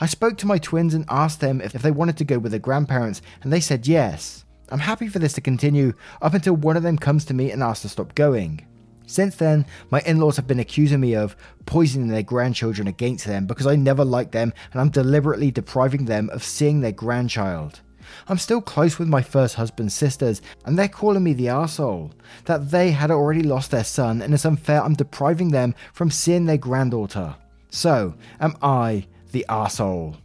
I 0.00 0.06
spoke 0.06 0.38
to 0.38 0.46
my 0.46 0.56
twins 0.56 0.94
and 0.94 1.04
asked 1.10 1.40
them 1.40 1.60
if 1.60 1.72
they 1.74 1.90
wanted 1.90 2.16
to 2.16 2.24
go 2.24 2.38
with 2.38 2.52
their 2.52 2.58
grandparents, 2.58 3.20
and 3.42 3.52
they 3.52 3.60
said 3.60 3.86
yes. 3.86 4.46
I'm 4.70 4.78
happy 4.78 5.06
for 5.06 5.18
this 5.18 5.34
to 5.34 5.42
continue 5.42 5.92
up 6.22 6.32
until 6.32 6.56
one 6.56 6.78
of 6.78 6.82
them 6.82 6.96
comes 6.96 7.26
to 7.26 7.34
me 7.34 7.50
and 7.50 7.62
asks 7.62 7.82
to 7.82 7.90
stop 7.90 8.14
going. 8.14 8.66
Since 9.06 9.36
then, 9.36 9.66
my 9.90 10.00
in 10.00 10.18
laws 10.18 10.36
have 10.36 10.46
been 10.46 10.60
accusing 10.60 11.00
me 11.00 11.14
of 11.14 11.36
poisoning 11.66 12.08
their 12.08 12.22
grandchildren 12.22 12.88
against 12.88 13.26
them 13.26 13.46
because 13.46 13.66
I 13.66 13.76
never 13.76 14.04
liked 14.04 14.32
them 14.32 14.52
and 14.72 14.80
I'm 14.80 14.90
deliberately 14.90 15.50
depriving 15.50 16.06
them 16.06 16.30
of 16.30 16.42
seeing 16.42 16.80
their 16.80 16.92
grandchild. 16.92 17.80
I'm 18.28 18.38
still 18.38 18.60
close 18.60 18.98
with 18.98 19.08
my 19.08 19.22
first 19.22 19.54
husband's 19.54 19.94
sisters, 19.94 20.42
and 20.64 20.78
they're 20.78 20.88
calling 20.88 21.22
me 21.22 21.32
the 21.32 21.48
asshole. 21.48 22.12
That 22.44 22.70
they 22.70 22.90
had 22.90 23.10
already 23.10 23.42
lost 23.42 23.70
their 23.70 23.84
son, 23.84 24.22
and 24.22 24.34
it's 24.34 24.44
unfair 24.44 24.82
I'm 24.82 24.94
depriving 24.94 25.50
them 25.50 25.74
from 25.92 26.10
seeing 26.10 26.46
their 26.46 26.58
granddaughter. 26.58 27.36
So, 27.70 28.14
am 28.40 28.56
I 28.62 29.06
the 29.30 29.46
asshole? 29.48 30.16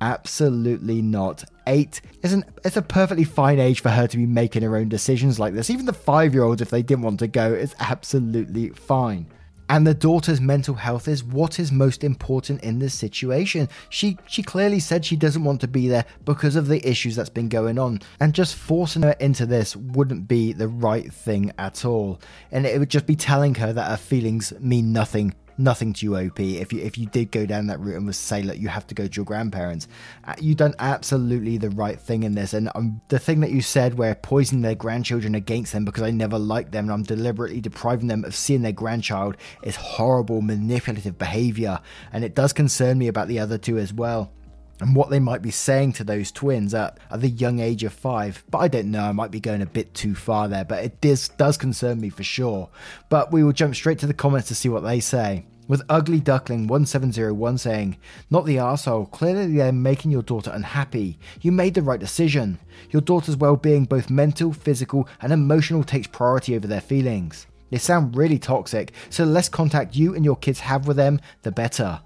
Absolutely 0.00 1.00
not. 1.00 1.44
Eight 1.66 2.00
is 2.22 2.42
it's 2.64 2.76
a 2.76 2.82
perfectly 2.82 3.24
fine 3.24 3.58
age 3.58 3.80
for 3.80 3.90
her 3.90 4.06
to 4.06 4.16
be 4.16 4.26
making 4.26 4.62
her 4.62 4.76
own 4.76 4.88
decisions 4.88 5.38
like 5.38 5.54
this. 5.54 5.70
Even 5.70 5.86
the 5.86 5.92
five 5.92 6.34
year 6.34 6.44
olds, 6.44 6.62
if 6.62 6.70
they 6.70 6.82
didn't 6.82 7.04
want 7.04 7.20
to 7.20 7.28
go, 7.28 7.52
is 7.52 7.74
absolutely 7.80 8.70
fine. 8.70 9.26
And 9.70 9.86
the 9.86 9.94
daughter's 9.94 10.42
mental 10.42 10.74
health 10.74 11.08
is 11.08 11.24
what 11.24 11.58
is 11.58 11.72
most 11.72 12.04
important 12.04 12.62
in 12.62 12.78
this 12.78 12.92
situation. 12.92 13.68
She 13.88 14.18
she 14.26 14.42
clearly 14.42 14.78
said 14.78 15.04
she 15.04 15.16
doesn't 15.16 15.42
want 15.42 15.62
to 15.62 15.68
be 15.68 15.88
there 15.88 16.04
because 16.24 16.54
of 16.54 16.68
the 16.68 16.86
issues 16.86 17.16
that's 17.16 17.30
been 17.30 17.48
going 17.48 17.78
on. 17.78 18.00
And 18.20 18.34
just 18.34 18.56
forcing 18.56 19.02
her 19.02 19.16
into 19.20 19.46
this 19.46 19.74
wouldn't 19.74 20.28
be 20.28 20.52
the 20.52 20.68
right 20.68 21.10
thing 21.12 21.52
at 21.58 21.84
all. 21.84 22.20
And 22.52 22.66
it 22.66 22.78
would 22.78 22.90
just 22.90 23.06
be 23.06 23.16
telling 23.16 23.54
her 23.54 23.72
that 23.72 23.90
her 23.90 23.96
feelings 23.96 24.52
mean 24.60 24.92
nothing 24.92 25.34
nothing 25.58 25.92
to 25.92 26.06
you 26.06 26.16
op 26.16 26.40
if 26.40 26.72
you 26.72 26.80
if 26.80 26.98
you 26.98 27.06
did 27.06 27.30
go 27.30 27.46
down 27.46 27.66
that 27.66 27.80
route 27.80 27.96
and 27.96 28.06
was 28.06 28.16
say 28.16 28.42
look 28.42 28.58
you 28.58 28.68
have 28.68 28.86
to 28.86 28.94
go 28.94 29.06
to 29.06 29.16
your 29.16 29.24
grandparents 29.24 29.88
uh, 30.24 30.34
you've 30.40 30.56
done 30.56 30.74
absolutely 30.78 31.58
the 31.58 31.70
right 31.70 32.00
thing 32.00 32.22
in 32.22 32.34
this. 32.34 32.54
And 32.54 32.70
um, 32.74 33.00
the 33.08 33.18
thing 33.18 33.40
that 33.40 33.50
you 33.50 33.62
said 33.62 33.98
where 33.98 34.14
poisoning 34.14 34.62
their 34.62 34.74
grandchildren 34.74 35.34
against 35.34 35.72
them 35.72 35.84
because 35.84 36.02
i 36.02 36.10
never 36.10 36.38
liked 36.38 36.72
them 36.72 36.84
and 36.84 36.92
i'm 36.92 37.02
deliberately 37.02 37.60
depriving 37.60 38.08
them 38.08 38.24
of 38.24 38.34
seeing 38.34 38.62
their 38.62 38.72
grandchild 38.72 39.36
is 39.62 39.76
horrible 39.76 40.40
manipulative 40.42 41.18
behavior. 41.18 41.80
And 42.12 42.24
it 42.24 42.34
does 42.34 42.52
concern 42.52 42.98
me 42.98 43.08
about 43.08 43.28
the 43.28 43.38
other 43.38 43.58
two 43.58 43.78
as 43.78 43.92
well 43.92 44.32
and 44.80 44.94
what 44.94 45.10
they 45.10 45.20
might 45.20 45.42
be 45.42 45.50
saying 45.50 45.92
to 45.94 46.04
those 46.04 46.32
twins 46.32 46.74
at, 46.74 46.98
at 47.10 47.20
the 47.20 47.28
young 47.28 47.60
age 47.60 47.84
of 47.84 47.92
five. 47.92 48.44
But 48.50 48.58
I 48.58 48.68
don't 48.68 48.90
know, 48.90 49.02
I 49.02 49.12
might 49.12 49.30
be 49.30 49.40
going 49.40 49.62
a 49.62 49.66
bit 49.66 49.94
too 49.94 50.14
far 50.14 50.48
there, 50.48 50.64
but 50.64 50.84
it 50.84 51.00
does, 51.00 51.28
does 51.28 51.56
concern 51.56 52.00
me 52.00 52.08
for 52.08 52.22
sure. 52.22 52.68
But 53.08 53.32
we 53.32 53.44
will 53.44 53.52
jump 53.52 53.74
straight 53.74 53.98
to 54.00 54.06
the 54.06 54.14
comments 54.14 54.48
to 54.48 54.54
see 54.54 54.68
what 54.68 54.82
they 54.82 55.00
say. 55.00 55.46
With 55.66 55.82
Ugly 55.88 56.20
Duckling 56.20 56.66
1701 56.66 57.56
saying, 57.58 57.96
Not 58.28 58.44
the 58.44 58.56
arsehole, 58.56 59.10
clearly 59.10 59.56
they're 59.56 59.72
making 59.72 60.10
your 60.10 60.22
daughter 60.22 60.50
unhappy. 60.52 61.18
You 61.40 61.52
made 61.52 61.72
the 61.72 61.80
right 61.80 61.98
decision. 61.98 62.58
Your 62.90 63.00
daughter's 63.00 63.38
well 63.38 63.56
being, 63.56 63.86
both 63.86 64.10
mental, 64.10 64.52
physical, 64.52 65.08
and 65.22 65.32
emotional, 65.32 65.82
takes 65.82 66.06
priority 66.06 66.54
over 66.54 66.66
their 66.66 66.82
feelings. 66.82 67.46
They 67.70 67.78
sound 67.78 68.14
really 68.14 68.38
toxic, 68.38 68.92
so 69.08 69.24
the 69.24 69.32
less 69.32 69.48
contact 69.48 69.96
you 69.96 70.14
and 70.14 70.24
your 70.24 70.36
kids 70.36 70.60
have 70.60 70.86
with 70.86 70.98
them, 70.98 71.18
the 71.42 71.50
better. 71.50 72.00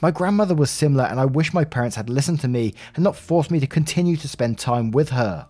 My 0.00 0.10
grandmother 0.10 0.54
was 0.54 0.70
similar, 0.70 1.04
and 1.04 1.18
I 1.20 1.24
wish 1.24 1.54
my 1.54 1.64
parents 1.64 1.96
had 1.96 2.10
listened 2.10 2.40
to 2.40 2.48
me 2.48 2.74
and 2.94 3.04
not 3.04 3.16
forced 3.16 3.50
me 3.50 3.60
to 3.60 3.66
continue 3.66 4.16
to 4.16 4.28
spend 4.28 4.58
time 4.58 4.90
with 4.90 5.10
her. 5.10 5.46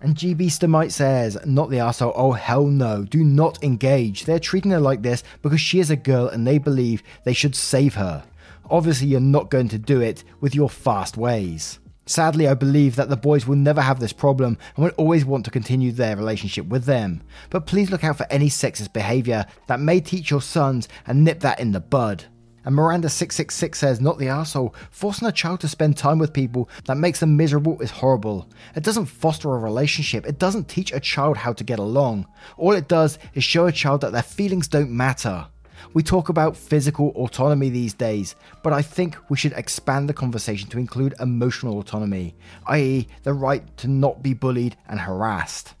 And 0.00 0.16
GB 0.16 0.50
Stamite 0.50 0.90
says, 0.90 1.38
not 1.46 1.70
the 1.70 1.76
arsehole, 1.76 2.12
oh 2.16 2.32
hell 2.32 2.66
no, 2.66 3.04
do 3.04 3.22
not 3.22 3.62
engage. 3.62 4.24
They're 4.24 4.40
treating 4.40 4.72
her 4.72 4.80
like 4.80 5.02
this 5.02 5.22
because 5.42 5.60
she 5.60 5.78
is 5.78 5.90
a 5.90 5.96
girl 5.96 6.26
and 6.26 6.44
they 6.44 6.58
believe 6.58 7.04
they 7.24 7.32
should 7.32 7.54
save 7.54 7.94
her. 7.94 8.24
Obviously, 8.68 9.06
you're 9.06 9.20
not 9.20 9.50
going 9.50 9.68
to 9.68 9.78
do 9.78 10.00
it 10.00 10.24
with 10.40 10.56
your 10.56 10.68
fast 10.68 11.16
ways. 11.16 11.78
Sadly, 12.04 12.48
I 12.48 12.54
believe 12.54 12.96
that 12.96 13.10
the 13.10 13.16
boys 13.16 13.46
will 13.46 13.56
never 13.56 13.80
have 13.80 14.00
this 14.00 14.12
problem 14.12 14.58
and 14.74 14.84
will 14.84 14.92
always 14.96 15.24
want 15.24 15.44
to 15.44 15.52
continue 15.52 15.92
their 15.92 16.16
relationship 16.16 16.66
with 16.66 16.84
them. 16.84 17.22
But 17.48 17.66
please 17.66 17.92
look 17.92 18.02
out 18.02 18.16
for 18.16 18.26
any 18.28 18.48
sexist 18.48 18.92
behaviour 18.92 19.46
that 19.68 19.78
may 19.78 20.00
teach 20.00 20.30
your 20.30 20.42
sons 20.42 20.88
and 21.06 21.22
nip 21.22 21.38
that 21.40 21.60
in 21.60 21.70
the 21.70 21.80
bud. 21.80 22.24
And 22.64 22.76
Miranda666 22.76 23.74
says, 23.74 24.00
Not 24.00 24.18
the 24.18 24.28
asshole. 24.28 24.74
Forcing 24.90 25.28
a 25.28 25.32
child 25.32 25.60
to 25.60 25.68
spend 25.68 25.96
time 25.96 26.18
with 26.18 26.32
people 26.32 26.68
that 26.84 26.96
makes 26.96 27.20
them 27.20 27.36
miserable 27.36 27.80
is 27.80 27.90
horrible. 27.90 28.48
It 28.76 28.84
doesn't 28.84 29.06
foster 29.06 29.52
a 29.52 29.58
relationship, 29.58 30.26
it 30.26 30.38
doesn't 30.38 30.68
teach 30.68 30.92
a 30.92 31.00
child 31.00 31.36
how 31.36 31.52
to 31.52 31.64
get 31.64 31.78
along. 31.78 32.26
All 32.56 32.72
it 32.72 32.88
does 32.88 33.18
is 33.34 33.44
show 33.44 33.66
a 33.66 33.72
child 33.72 34.02
that 34.02 34.12
their 34.12 34.22
feelings 34.22 34.68
don't 34.68 34.90
matter. 34.90 35.46
We 35.94 36.02
talk 36.02 36.28
about 36.28 36.56
physical 36.56 37.10
autonomy 37.10 37.68
these 37.68 37.94
days, 37.94 38.36
but 38.62 38.72
I 38.72 38.82
think 38.82 39.16
we 39.28 39.36
should 39.36 39.52
expand 39.54 40.08
the 40.08 40.14
conversation 40.14 40.68
to 40.70 40.78
include 40.78 41.14
emotional 41.20 41.78
autonomy, 41.78 42.36
i.e., 42.66 43.08
the 43.24 43.34
right 43.34 43.76
to 43.78 43.88
not 43.88 44.22
be 44.22 44.32
bullied 44.32 44.76
and 44.88 45.00
harassed. 45.00 45.74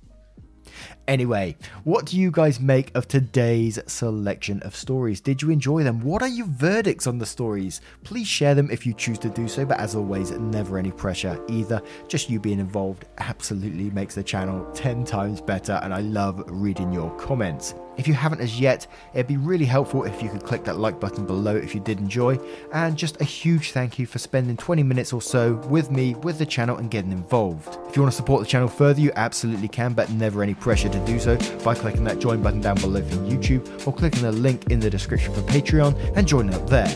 Anyway, 1.08 1.56
what 1.82 2.06
do 2.06 2.16
you 2.16 2.30
guys 2.30 2.60
make 2.60 2.94
of 2.94 3.08
today's 3.08 3.78
selection 3.86 4.62
of 4.62 4.76
stories? 4.76 5.20
Did 5.20 5.42
you 5.42 5.50
enjoy 5.50 5.82
them? 5.82 6.00
What 6.00 6.22
are 6.22 6.28
your 6.28 6.46
verdicts 6.46 7.08
on 7.08 7.18
the 7.18 7.26
stories? 7.26 7.80
Please 8.04 8.28
share 8.28 8.54
them 8.54 8.70
if 8.70 8.86
you 8.86 8.94
choose 8.94 9.18
to 9.20 9.28
do 9.28 9.48
so, 9.48 9.64
but 9.64 9.80
as 9.80 9.96
always, 9.96 10.30
never 10.30 10.78
any 10.78 10.92
pressure 10.92 11.44
either. 11.48 11.82
Just 12.06 12.30
you 12.30 12.38
being 12.38 12.60
involved 12.60 13.06
absolutely 13.18 13.90
makes 13.90 14.14
the 14.14 14.22
channel 14.22 14.70
10 14.74 15.04
times 15.04 15.40
better, 15.40 15.80
and 15.82 15.92
I 15.92 16.00
love 16.02 16.44
reading 16.46 16.92
your 16.92 17.10
comments. 17.16 17.74
If 17.98 18.08
you 18.08 18.14
haven't 18.14 18.40
as 18.40 18.58
yet, 18.58 18.86
it'd 19.12 19.26
be 19.26 19.36
really 19.36 19.66
helpful 19.66 20.04
if 20.04 20.22
you 20.22 20.30
could 20.30 20.44
click 20.44 20.64
that 20.64 20.78
like 20.78 20.98
button 20.98 21.26
below 21.26 21.54
if 21.54 21.74
you 21.74 21.80
did 21.80 21.98
enjoy. 21.98 22.38
And 22.72 22.96
just 22.96 23.20
a 23.20 23.24
huge 23.24 23.72
thank 23.72 23.98
you 23.98 24.06
for 24.06 24.18
spending 24.18 24.56
20 24.56 24.82
minutes 24.82 25.12
or 25.12 25.20
so 25.20 25.56
with 25.68 25.90
me, 25.90 26.14
with 26.14 26.38
the 26.38 26.46
channel, 26.46 26.78
and 26.78 26.90
getting 26.90 27.12
involved. 27.12 27.78
If 27.88 27.96
you 27.96 28.02
want 28.02 28.12
to 28.12 28.16
support 28.16 28.40
the 28.40 28.48
channel 28.48 28.68
further, 28.68 29.00
you 29.00 29.12
absolutely 29.16 29.68
can, 29.68 29.92
but 29.92 30.10
never 30.10 30.42
any 30.42 30.54
pressure 30.54 30.88
to 30.92 31.04
do 31.06 31.18
so 31.18 31.36
by 31.64 31.74
clicking 31.74 32.04
that 32.04 32.18
join 32.18 32.42
button 32.42 32.60
down 32.60 32.76
below 32.76 33.02
from 33.02 33.28
YouTube 33.28 33.86
or 33.86 33.92
clicking 33.92 34.22
the 34.22 34.32
link 34.32 34.70
in 34.70 34.80
the 34.80 34.90
description 34.90 35.32
for 35.34 35.40
Patreon 35.42 35.96
and 36.16 36.26
joining 36.26 36.54
up 36.54 36.68
there. 36.68 36.88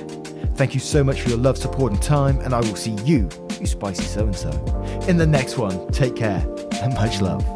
Thank 0.57 0.75
you 0.75 0.81
so 0.81 1.05
much 1.05 1.21
for 1.21 1.29
your 1.29 1.39
love, 1.39 1.59
support, 1.59 1.93
and 1.93 2.01
time, 2.01 2.41
and 2.41 2.55
I 2.55 2.61
will 2.61 2.77
see 2.77 2.93
you, 3.05 3.29
you 3.61 3.67
spicy 3.67 4.05
so 4.05 4.25
and 4.25 4.35
so, 4.35 4.51
in 5.07 5.19
the 5.19 5.27
next 5.27 5.59
one. 5.59 5.91
Take 5.93 6.17
care 6.17 6.47
and 6.83 6.95
much 6.95 7.21
love. 7.21 7.56